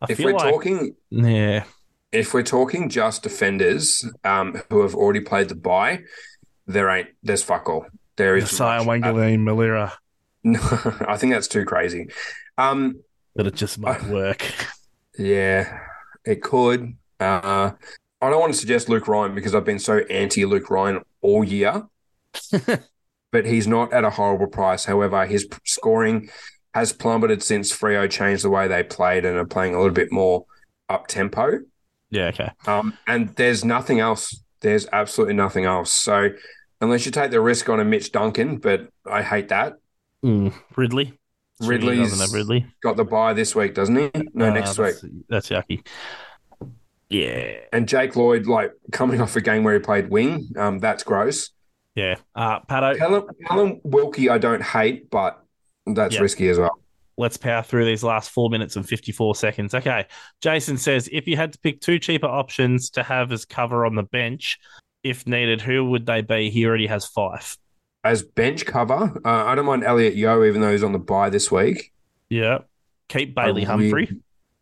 I 0.00 0.06
If 0.08 0.16
feel 0.16 0.28
we're 0.28 0.38
like, 0.38 0.54
talking 0.54 0.96
yeah, 1.10 1.64
if 2.12 2.32
we're 2.32 2.42
talking 2.42 2.88
just 2.88 3.24
defenders 3.24 4.08
um, 4.24 4.62
who 4.70 4.80
have 4.80 4.94
already 4.94 5.20
played 5.20 5.50
the 5.50 5.54
buy, 5.54 6.00
there 6.66 6.88
ain't 6.88 7.08
there's 7.22 7.42
fuck 7.42 7.68
all. 7.68 7.84
There 8.16 8.38
is 8.38 8.44
Messiah 8.44 8.82
much. 8.82 9.02
Uh, 9.02 9.12
Malira, 9.12 9.92
no, 10.44 10.60
I 11.06 11.18
think 11.18 11.34
that's 11.34 11.46
too 11.46 11.66
crazy. 11.66 12.08
Um, 12.56 13.02
but 13.36 13.46
it 13.46 13.54
just 13.54 13.78
might 13.78 14.02
work. 14.04 14.50
yeah, 15.18 15.80
it 16.24 16.42
could. 16.42 16.96
Uh, 17.20 17.72
I 18.20 18.28
don't 18.30 18.40
want 18.40 18.52
to 18.52 18.58
suggest 18.58 18.88
Luke 18.88 19.08
Ryan 19.08 19.34
because 19.34 19.54
I've 19.54 19.64
been 19.64 19.78
so 19.78 19.98
anti 19.98 20.44
Luke 20.44 20.70
Ryan 20.70 21.00
all 21.22 21.42
year, 21.44 21.84
but 23.32 23.46
he's 23.46 23.66
not 23.66 23.92
at 23.92 24.04
a 24.04 24.10
horrible 24.10 24.46
price. 24.46 24.84
However, 24.84 25.26
his 25.26 25.48
scoring 25.64 26.30
has 26.74 26.92
plummeted 26.92 27.42
since 27.42 27.72
Freo 27.72 28.08
changed 28.10 28.44
the 28.44 28.50
way 28.50 28.68
they 28.68 28.82
played 28.82 29.24
and 29.24 29.36
are 29.36 29.44
playing 29.46 29.74
a 29.74 29.78
little 29.78 29.94
bit 29.94 30.12
more 30.12 30.44
up 30.88 31.06
tempo. 31.06 31.60
yeah, 32.10 32.26
okay. 32.26 32.50
Um, 32.66 32.96
and 33.06 33.30
there's 33.36 33.64
nothing 33.64 34.00
else. 34.00 34.42
There's 34.60 34.86
absolutely 34.92 35.34
nothing 35.34 35.64
else. 35.64 35.90
So 35.92 36.30
unless 36.80 37.06
you 37.06 37.12
take 37.12 37.30
the 37.30 37.40
risk 37.40 37.68
on 37.68 37.80
a 37.80 37.84
Mitch 37.84 38.12
Duncan, 38.12 38.58
but 38.58 38.88
I 39.10 39.22
hate 39.22 39.48
that. 39.48 39.74
Mm, 40.24 40.52
Ridley. 40.76 41.14
Ridley's 41.60 42.32
Ridley. 42.32 42.66
got 42.82 42.96
the 42.96 43.04
bye 43.04 43.32
this 43.34 43.54
week, 43.54 43.74
doesn't 43.74 43.96
he? 43.96 44.10
No, 44.32 44.46
Uh, 44.46 44.50
next 44.54 44.78
week. 44.78 44.94
that's, 45.28 45.48
That's 45.48 45.48
yucky. 45.50 45.86
Yeah. 47.10 47.54
And 47.72 47.88
Jake 47.88 48.16
Lloyd, 48.16 48.46
like 48.46 48.72
coming 48.92 49.20
off 49.20 49.36
a 49.36 49.40
game 49.40 49.64
where 49.64 49.74
he 49.74 49.80
played 49.80 50.08
wing, 50.10 50.48
um, 50.56 50.78
that's 50.78 51.02
gross. 51.02 51.50
Yeah. 51.96 52.14
Uh, 52.34 52.60
Patto, 52.60 52.94
Callum, 52.96 53.26
Callum 53.46 53.80
Wilkie, 53.82 54.30
I 54.30 54.38
don't 54.38 54.62
hate, 54.62 55.10
but 55.10 55.42
that's 55.86 56.14
Yeah. 56.14 56.20
risky 56.22 56.48
as 56.48 56.58
well. 56.58 56.78
let's 57.18 57.36
power 57.36 57.62
through 57.62 57.84
these 57.84 58.02
last 58.02 58.30
four 58.30 58.48
minutes 58.48 58.76
and 58.76 58.88
54 58.88 59.34
seconds. 59.34 59.74
Okay. 59.74 60.06
Jason 60.40 60.78
says 60.78 61.06
if 61.12 61.26
you 61.26 61.36
had 61.36 61.52
to 61.52 61.58
pick 61.58 61.82
two 61.82 61.98
cheaper 61.98 62.26
options 62.28 62.88
to 62.88 63.02
have 63.02 63.30
as 63.30 63.44
cover 63.44 63.84
on 63.84 63.94
the 63.94 64.04
bench, 64.04 64.58
if 65.02 65.26
needed, 65.26 65.60
who 65.60 65.84
would 65.90 66.06
they 66.06 66.22
be? 66.22 66.48
He 66.48 66.64
already 66.64 66.86
has 66.86 67.04
five. 67.04 67.58
As 68.04 68.22
bench 68.22 68.64
cover, 68.64 69.20
uh, 69.22 69.44
I 69.44 69.54
don't 69.54 69.66
mind 69.66 69.84
Elliot 69.84 70.14
Yeo, 70.14 70.44
even 70.44 70.62
though 70.62 70.72
he's 70.72 70.82
on 70.82 70.92
the 70.92 70.98
bye 70.98 71.28
this 71.28 71.50
week. 71.52 71.92
Yeah. 72.30 72.60
Keep 73.08 73.34
Bailey 73.34 73.66
I 73.66 73.66
Humphrey 73.66 74.08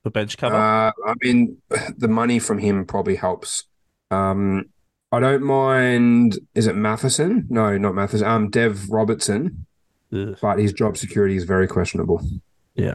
for 0.08 0.12
bench 0.12 0.36
cover. 0.36 0.56
Uh, 0.56 0.92
I 1.06 1.14
mean, 1.22 1.58
the 1.96 2.08
money 2.08 2.38
from 2.38 2.58
him 2.58 2.84
probably 2.86 3.16
helps. 3.16 3.64
Um, 4.10 4.66
I 5.12 5.20
don't 5.20 5.42
mind. 5.42 6.38
Is 6.54 6.66
it 6.66 6.76
Matheson? 6.76 7.46
No, 7.48 7.78
not 7.78 7.94
Matheson. 7.94 8.26
Um, 8.26 8.50
Dev 8.50 8.88
Robertson, 8.90 9.66
Ugh. 10.12 10.36
but 10.40 10.58
his 10.58 10.72
job 10.72 10.96
security 10.96 11.36
is 11.36 11.44
very 11.44 11.66
questionable. 11.66 12.22
Yeah. 12.74 12.94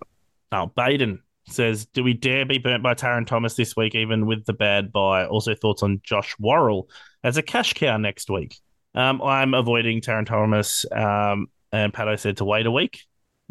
Oh, 0.51 0.67
Baden 0.67 1.21
says, 1.47 1.85
Do 1.87 2.03
we 2.03 2.13
dare 2.13 2.45
be 2.45 2.59
burnt 2.59 2.83
by 2.83 2.93
Tarryn 2.93 3.25
Thomas 3.25 3.55
this 3.55 3.75
week, 3.75 3.95
even 3.95 4.27
with 4.27 4.45
the 4.45 4.53
bad 4.53 4.91
bye? 4.91 5.25
Also, 5.25 5.55
thoughts 5.55 5.81
on 5.81 6.01
Josh 6.03 6.35
Worrell 6.39 6.87
as 7.23 7.37
a 7.37 7.41
cash 7.41 7.73
cow 7.73 7.97
next 7.97 8.29
week. 8.29 8.57
Um, 8.95 9.21
I'm 9.23 9.55
avoiding 9.55 10.01
Tarryn 10.01 10.27
Thomas, 10.27 10.85
um, 10.91 11.47
and 11.71 11.91
Patto 11.91 12.15
said 12.15 12.37
to 12.37 12.45
wait 12.45 12.67
a 12.67 12.71
week. 12.71 12.99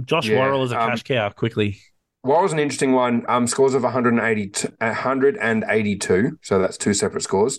Josh 0.05 0.29
Yeah, 0.29 0.39
Worrell 0.39 0.63
is 0.63 0.71
a 0.71 0.81
um, 0.81 0.91
cash 0.91 1.03
cow 1.03 1.29
quickly. 1.31 1.81
Was 2.25 2.53
an 2.53 2.61
interesting 2.61 2.93
one? 2.93 3.25
Um, 3.29 3.49
scores 3.49 3.75
of 3.75 3.83
180, 3.83 4.69
182. 4.79 6.39
So 6.43 6.59
that's 6.61 6.77
two 6.77 6.95
separate 6.95 7.23
scores. 7.23 7.59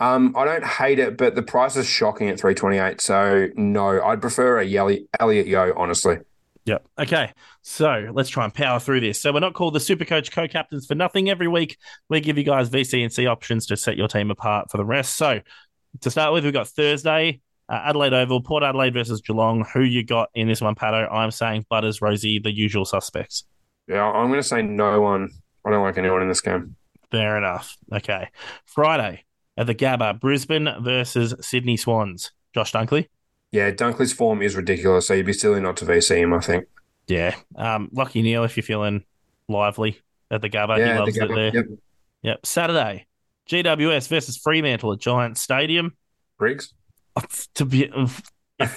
Um, 0.00 0.34
I 0.36 0.44
don't 0.46 0.64
hate 0.64 0.98
it, 0.98 1.18
but 1.18 1.34
the 1.34 1.42
price 1.42 1.76
is 1.76 1.86
shocking 1.86 2.28
at 2.28 2.40
328. 2.40 3.00
So 3.00 3.48
no, 3.56 4.02
I'd 4.02 4.22
prefer 4.22 4.60
a 4.60 4.64
Yelly, 4.64 5.08
Elliot 5.20 5.46
Yeo, 5.46 5.74
honestly. 5.76 6.18
Yep. 6.64 6.86
Okay. 6.98 7.32
So 7.62 8.10
let's 8.12 8.30
try 8.30 8.44
and 8.44 8.54
power 8.54 8.78
through 8.80 9.00
this. 9.00 9.20
So 9.20 9.32
we're 9.32 9.40
not 9.40 9.54
called 9.54 9.74
the 9.74 9.80
Super 9.80 10.04
Coach 10.04 10.30
co-captains 10.30 10.86
for 10.86 10.94
nothing. 10.94 11.28
Every 11.28 11.48
week 11.48 11.76
we 12.08 12.20
give 12.20 12.38
you 12.38 12.44
guys 12.44 12.70
VC 12.70 13.02
and 13.02 13.12
C 13.12 13.26
options 13.26 13.66
to 13.66 13.76
set 13.76 13.96
your 13.96 14.08
team 14.08 14.30
apart 14.30 14.70
for 14.70 14.76
the 14.78 14.84
rest. 14.84 15.16
So 15.16 15.40
to 16.00 16.10
start 16.10 16.32
with, 16.32 16.44
we've 16.44 16.52
got 16.52 16.68
Thursday, 16.68 17.40
uh, 17.68 17.82
Adelaide 17.84 18.12
Oval, 18.14 18.42
Port 18.42 18.62
Adelaide 18.62 18.94
versus 18.94 19.20
Geelong. 19.20 19.66
Who 19.74 19.80
you 19.82 20.04
got 20.04 20.30
in 20.34 20.48
this 20.48 20.60
one, 20.62 20.74
Patto? 20.74 21.08
I'm 21.08 21.30
saying 21.30 21.66
Butters, 21.68 22.00
Rosie, 22.00 22.38
the 22.38 22.52
usual 22.52 22.84
suspects. 22.84 23.44
Yeah, 23.88 24.04
I'm 24.04 24.28
going 24.28 24.40
to 24.40 24.46
say 24.46 24.62
no 24.62 25.00
one. 25.00 25.30
I 25.64 25.70
don't 25.70 25.82
like 25.82 25.98
anyone 25.98 26.22
in 26.22 26.28
this 26.28 26.40
game. 26.40 26.76
Fair 27.10 27.36
enough. 27.38 27.76
Okay. 27.92 28.28
Friday 28.66 29.24
at 29.56 29.66
the 29.66 29.74
Gabba, 29.74 30.20
Brisbane 30.20 30.68
versus 30.80 31.34
Sydney 31.40 31.76
Swans. 31.76 32.32
Josh 32.54 32.72
Dunkley. 32.72 33.08
Yeah, 33.50 33.70
Dunkley's 33.70 34.12
form 34.12 34.42
is 34.42 34.56
ridiculous, 34.56 35.06
so 35.06 35.14
you'd 35.14 35.26
be 35.26 35.32
silly 35.32 35.60
not 35.60 35.76
to 35.78 35.84
VC 35.86 36.18
him, 36.18 36.34
I 36.34 36.40
think. 36.40 36.66
Yeah. 37.06 37.34
Um, 37.56 37.88
Lachie 37.94 38.22
Neale, 38.22 38.44
if 38.44 38.56
you're 38.56 38.64
feeling 38.64 39.04
lively 39.48 39.98
at 40.30 40.42
the 40.42 40.50
Gabba, 40.50 40.78
yeah, 40.78 40.92
he 40.94 40.98
loves 40.98 41.14
the 41.14 41.24
it 41.24 41.34
there. 41.34 41.54
Yep. 41.54 41.64
Yep. 42.22 42.46
Saturday, 42.46 43.06
GWS 43.48 44.08
versus 44.08 44.36
Fremantle 44.36 44.92
at 44.92 44.98
Giant 44.98 45.38
Stadium. 45.38 45.96
Briggs. 46.38 46.74
To 47.54 47.64
be, 47.64 47.90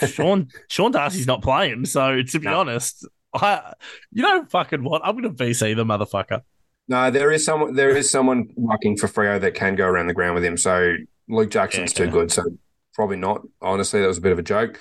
Sean 0.08 0.48
Sean 0.68 0.92
Darcy's 0.92 1.28
not 1.28 1.44
playing, 1.44 1.86
so 1.86 2.22
to 2.24 2.40
be 2.40 2.46
No. 2.46 2.60
honest, 2.62 3.08
I, 3.42 3.74
you 4.12 4.24
know, 4.24 4.46
fucking 4.46 4.84
what? 4.84 5.02
I'm 5.06 5.20
going 5.20 5.36
to 5.36 5.44
VC 5.44 5.76
the 5.76 5.84
motherfucker. 5.86 6.42
No, 6.88 7.10
there 7.12 7.32
is 7.32 7.46
someone. 7.46 7.76
There 7.76 7.96
is 7.96 8.10
someone 8.10 8.50
working 8.56 8.98
for 8.98 9.08
Freo 9.08 9.40
that 9.40 9.54
can 9.54 9.76
go 9.76 9.86
around 9.88 10.08
the 10.08 10.14
ground 10.14 10.36
with 10.36 10.44
him. 10.44 10.58
So 10.58 10.96
Luke 11.30 11.50
Jackson's 11.52 11.98
Yeah. 11.98 12.06
too 12.06 12.12
good. 12.12 12.32
So 12.32 12.44
probably 12.94 13.18
not. 13.18 13.42
Honestly, 13.62 14.02
that 14.02 14.08
was 14.08 14.18
a 14.18 14.22
bit 14.22 14.32
of 14.34 14.40
a 14.40 14.44
joke. 14.44 14.80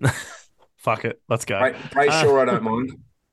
Fuck 0.76 1.04
it, 1.04 1.20
let's 1.28 1.44
go. 1.44 1.58
Right, 1.58 1.74
Bray 1.90 2.08
Uh, 2.08 2.20
sure 2.22 2.38
I 2.40 2.44
don't 2.44 2.62
mind. 2.62 2.92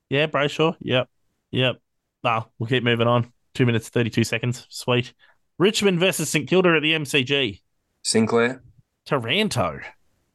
Yeah, 0.09 0.27
Brayshaw. 0.27 0.75
Yep. 0.79 1.09
Yep. 1.51 1.75
Nah, 2.23 2.43
we'll 2.57 2.67
keep 2.67 2.83
moving 2.83 3.07
on. 3.07 3.31
Two 3.53 3.65
minutes, 3.65 3.89
32 3.89 4.23
seconds. 4.23 4.65
Sweet. 4.69 5.13
Richmond 5.57 5.99
versus 5.99 6.29
St 6.29 6.47
Kilda 6.49 6.75
at 6.75 6.81
the 6.81 6.93
MCG. 6.93 7.61
Sinclair, 8.03 8.61
Taranto. 9.05 9.79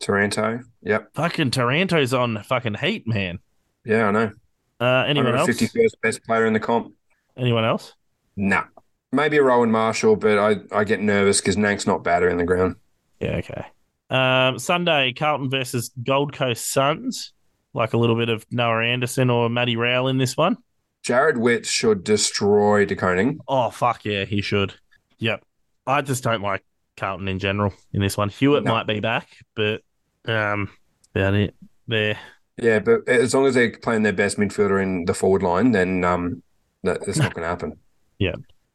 Taranto. 0.01 0.61
Yep. 0.83 1.11
Fucking 1.15 1.51
Taranto's 1.51 2.15
on 2.15 2.43
fucking 2.45 2.75
heat, 2.75 3.07
man. 3.07 3.39
Yeah, 3.85 4.07
I 4.07 4.11
know. 4.11 4.33
Uh, 4.81 5.05
anyone 5.07 5.35
else? 5.37 5.49
151st 5.51 6.01
best 6.03 6.25
player 6.25 6.47
in 6.47 6.53
the 6.53 6.61
comp. 6.61 6.95
Anyone 7.37 7.65
else? 7.65 7.95
Nah. 8.37 8.65
Maybe 9.13 9.39
a 9.39 9.43
Rowan 9.43 9.71
Marshall, 9.71 10.17
but 10.17 10.39
I, 10.39 10.57
I 10.73 10.85
get 10.85 11.01
nervous 11.01 11.41
because 11.41 11.57
Nank's 11.57 11.87
not 11.87 12.05
batter 12.05 12.29
in 12.29 12.37
the 12.37 12.45
ground. 12.45 12.77
Yeah, 13.21 13.37
okay. 13.37 13.67
Um, 14.09 14.59
Sunday, 14.59 15.13
Carlton 15.13 15.51
versus 15.51 15.91
Gold 16.03 16.33
Coast 16.33 16.73
Suns. 16.73 17.33
Like 17.75 17.93
a 17.93 17.97
little 17.99 18.17
bit 18.17 18.29
of 18.29 18.45
Noah 18.51 18.85
Anderson 18.85 19.31
or 19.31 19.49
Matty 19.49 19.77
Rowell 19.77 20.09
in 20.09 20.19
this 20.19 20.37
one. 20.37 20.57
Jarrod 21.05 21.37
Witts 21.39 21.69
should 21.69 22.05
destroy 22.05 22.85
De 22.85 22.97
Koning. 22.97 23.39
Oh, 23.49 23.71
fuck 23.71 24.05
yeah, 24.05 24.25
he 24.25 24.43
should. 24.43 24.75
Yep. 25.19 25.45
I 25.87 26.03
just 26.03 26.23
don't 26.25 26.43
like 26.43 26.65
Carlton 26.97 27.29
in 27.29 27.39
general 27.39 27.73
in 27.93 28.01
this 28.01 28.17
one. 28.17 28.29
Hewett 28.29 28.65
No. 28.65 28.73
might 28.73 28.87
be 28.87 29.01
back, 29.01 29.29
but 29.55 29.83
um, 30.27 30.69
about 31.15 31.35
it. 31.35 31.55
There. 31.87 32.19
Yeah, 32.59 32.79
but 32.81 33.09
as 33.09 33.35
long 33.35 33.47
as 33.47 33.55
they're 33.55 33.77
playing 33.79 34.03
their 34.03 34.13
best 34.13 34.37
midfielder 34.39 34.83
in 34.83 35.05
the 35.07 35.15
forward 35.15 35.43
line, 35.43 35.73
then 35.73 36.05
um, 36.05 36.43
that, 36.83 37.05
that's 37.07 37.19
not 37.19 37.35
going 37.35 37.43
to 37.45 37.49
happen. 37.49 37.79
Yeah. 38.19 38.35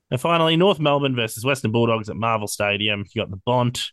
And 0.09 0.19
finally, 0.19 0.55
North 0.57 0.79
Melbourne 0.79 1.15
versus 1.15 1.45
Western 1.45 1.71
Bulldogs 1.71 2.09
at 2.09 2.15
Marvel 2.15 2.47
Stadium. 2.47 3.03
You 3.13 3.21
got 3.21 3.29
the 3.29 3.37
Bont. 3.45 3.91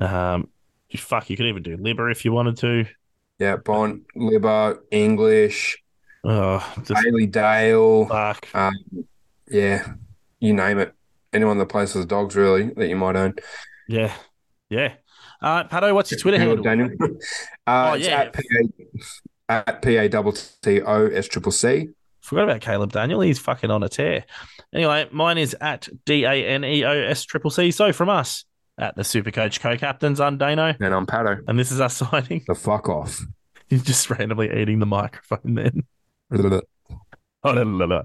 Um, 0.00 0.48
you- 0.88 0.98
fuck, 0.98 1.28
you 1.28 1.36
could 1.36 1.44
even 1.44 1.62
do 1.62 1.76
Libba 1.76 2.10
if 2.10 2.24
you 2.24 2.32
wanted 2.32 2.56
to. 2.58 2.86
Yeah, 3.38 3.56
Bont, 3.56 4.04
Libba, 4.16 4.78
English, 4.90 5.76
Oh, 6.24 6.66
Bailey 6.88 7.26
Dale. 7.26 8.06
fuck. 8.06 8.48
Um, 8.54 8.72
yeah, 9.50 9.86
you 10.40 10.54
name 10.54 10.78
it. 10.78 10.94
Anyone 11.34 11.58
that 11.58 11.66
plays 11.68 11.92
for 11.92 11.98
the 11.98 12.06
dogs, 12.06 12.34
really, 12.34 12.70
that 12.76 12.88
you 12.88 12.96
might 12.96 13.16
own. 13.16 13.34
Yeah. 13.88 14.14
Yeah. 14.70 14.94
Uh, 15.44 15.62
Patto, 15.64 15.92
what's 15.94 16.10
your 16.10 16.18
Twitter 16.18 16.38
handle? 16.38 16.56
Daniel. 16.62 16.88
Uh, 17.66 17.90
Oh, 17.92 17.94
yeah. 17.94 18.30
At 19.48 19.82
PA, 19.82 19.88
at 19.90 20.10
double 20.10 20.32
T 20.32 20.80
O 20.80 21.06
S 21.08 21.28
triple 21.28 21.52
C. 21.52 21.88
Forgot 22.22 22.44
about 22.44 22.60
Caleb 22.62 22.92
Daniel. 22.92 23.20
He's 23.20 23.38
fucking 23.38 23.70
on 23.70 23.82
a 23.82 23.88
tear. 23.90 24.24
Anyway, 24.74 25.06
mine 25.12 25.36
is 25.38 25.54
at 25.60 25.88
D 26.06 26.24
A 26.24 26.32
N 26.46 26.64
E 26.64 26.82
O 26.84 26.90
S 26.90 27.24
triple 27.24 27.50
C. 27.50 27.70
So 27.70 27.92
from 27.92 28.08
us 28.08 28.44
at 28.78 28.96
the 28.96 29.02
Supercoach 29.02 29.60
co-captains, 29.60 30.18
I'm 30.20 30.38
Daneo, 30.38 30.74
And 30.80 30.94
I'm 30.94 31.04
Patto. 31.06 31.36
and 31.46 31.58
this 31.58 31.70
is 31.70 31.80
us 31.80 31.96
signing. 32.10 32.42
The 32.46 32.54
fuck 32.54 32.88
off. 32.88 33.20
He's 33.68 33.82
just 33.82 34.08
randomly 34.10 34.50
eating 34.60 34.78
the 34.78 34.86
microphone 34.86 35.54
then. 35.54 35.82
Oh. 37.46 38.02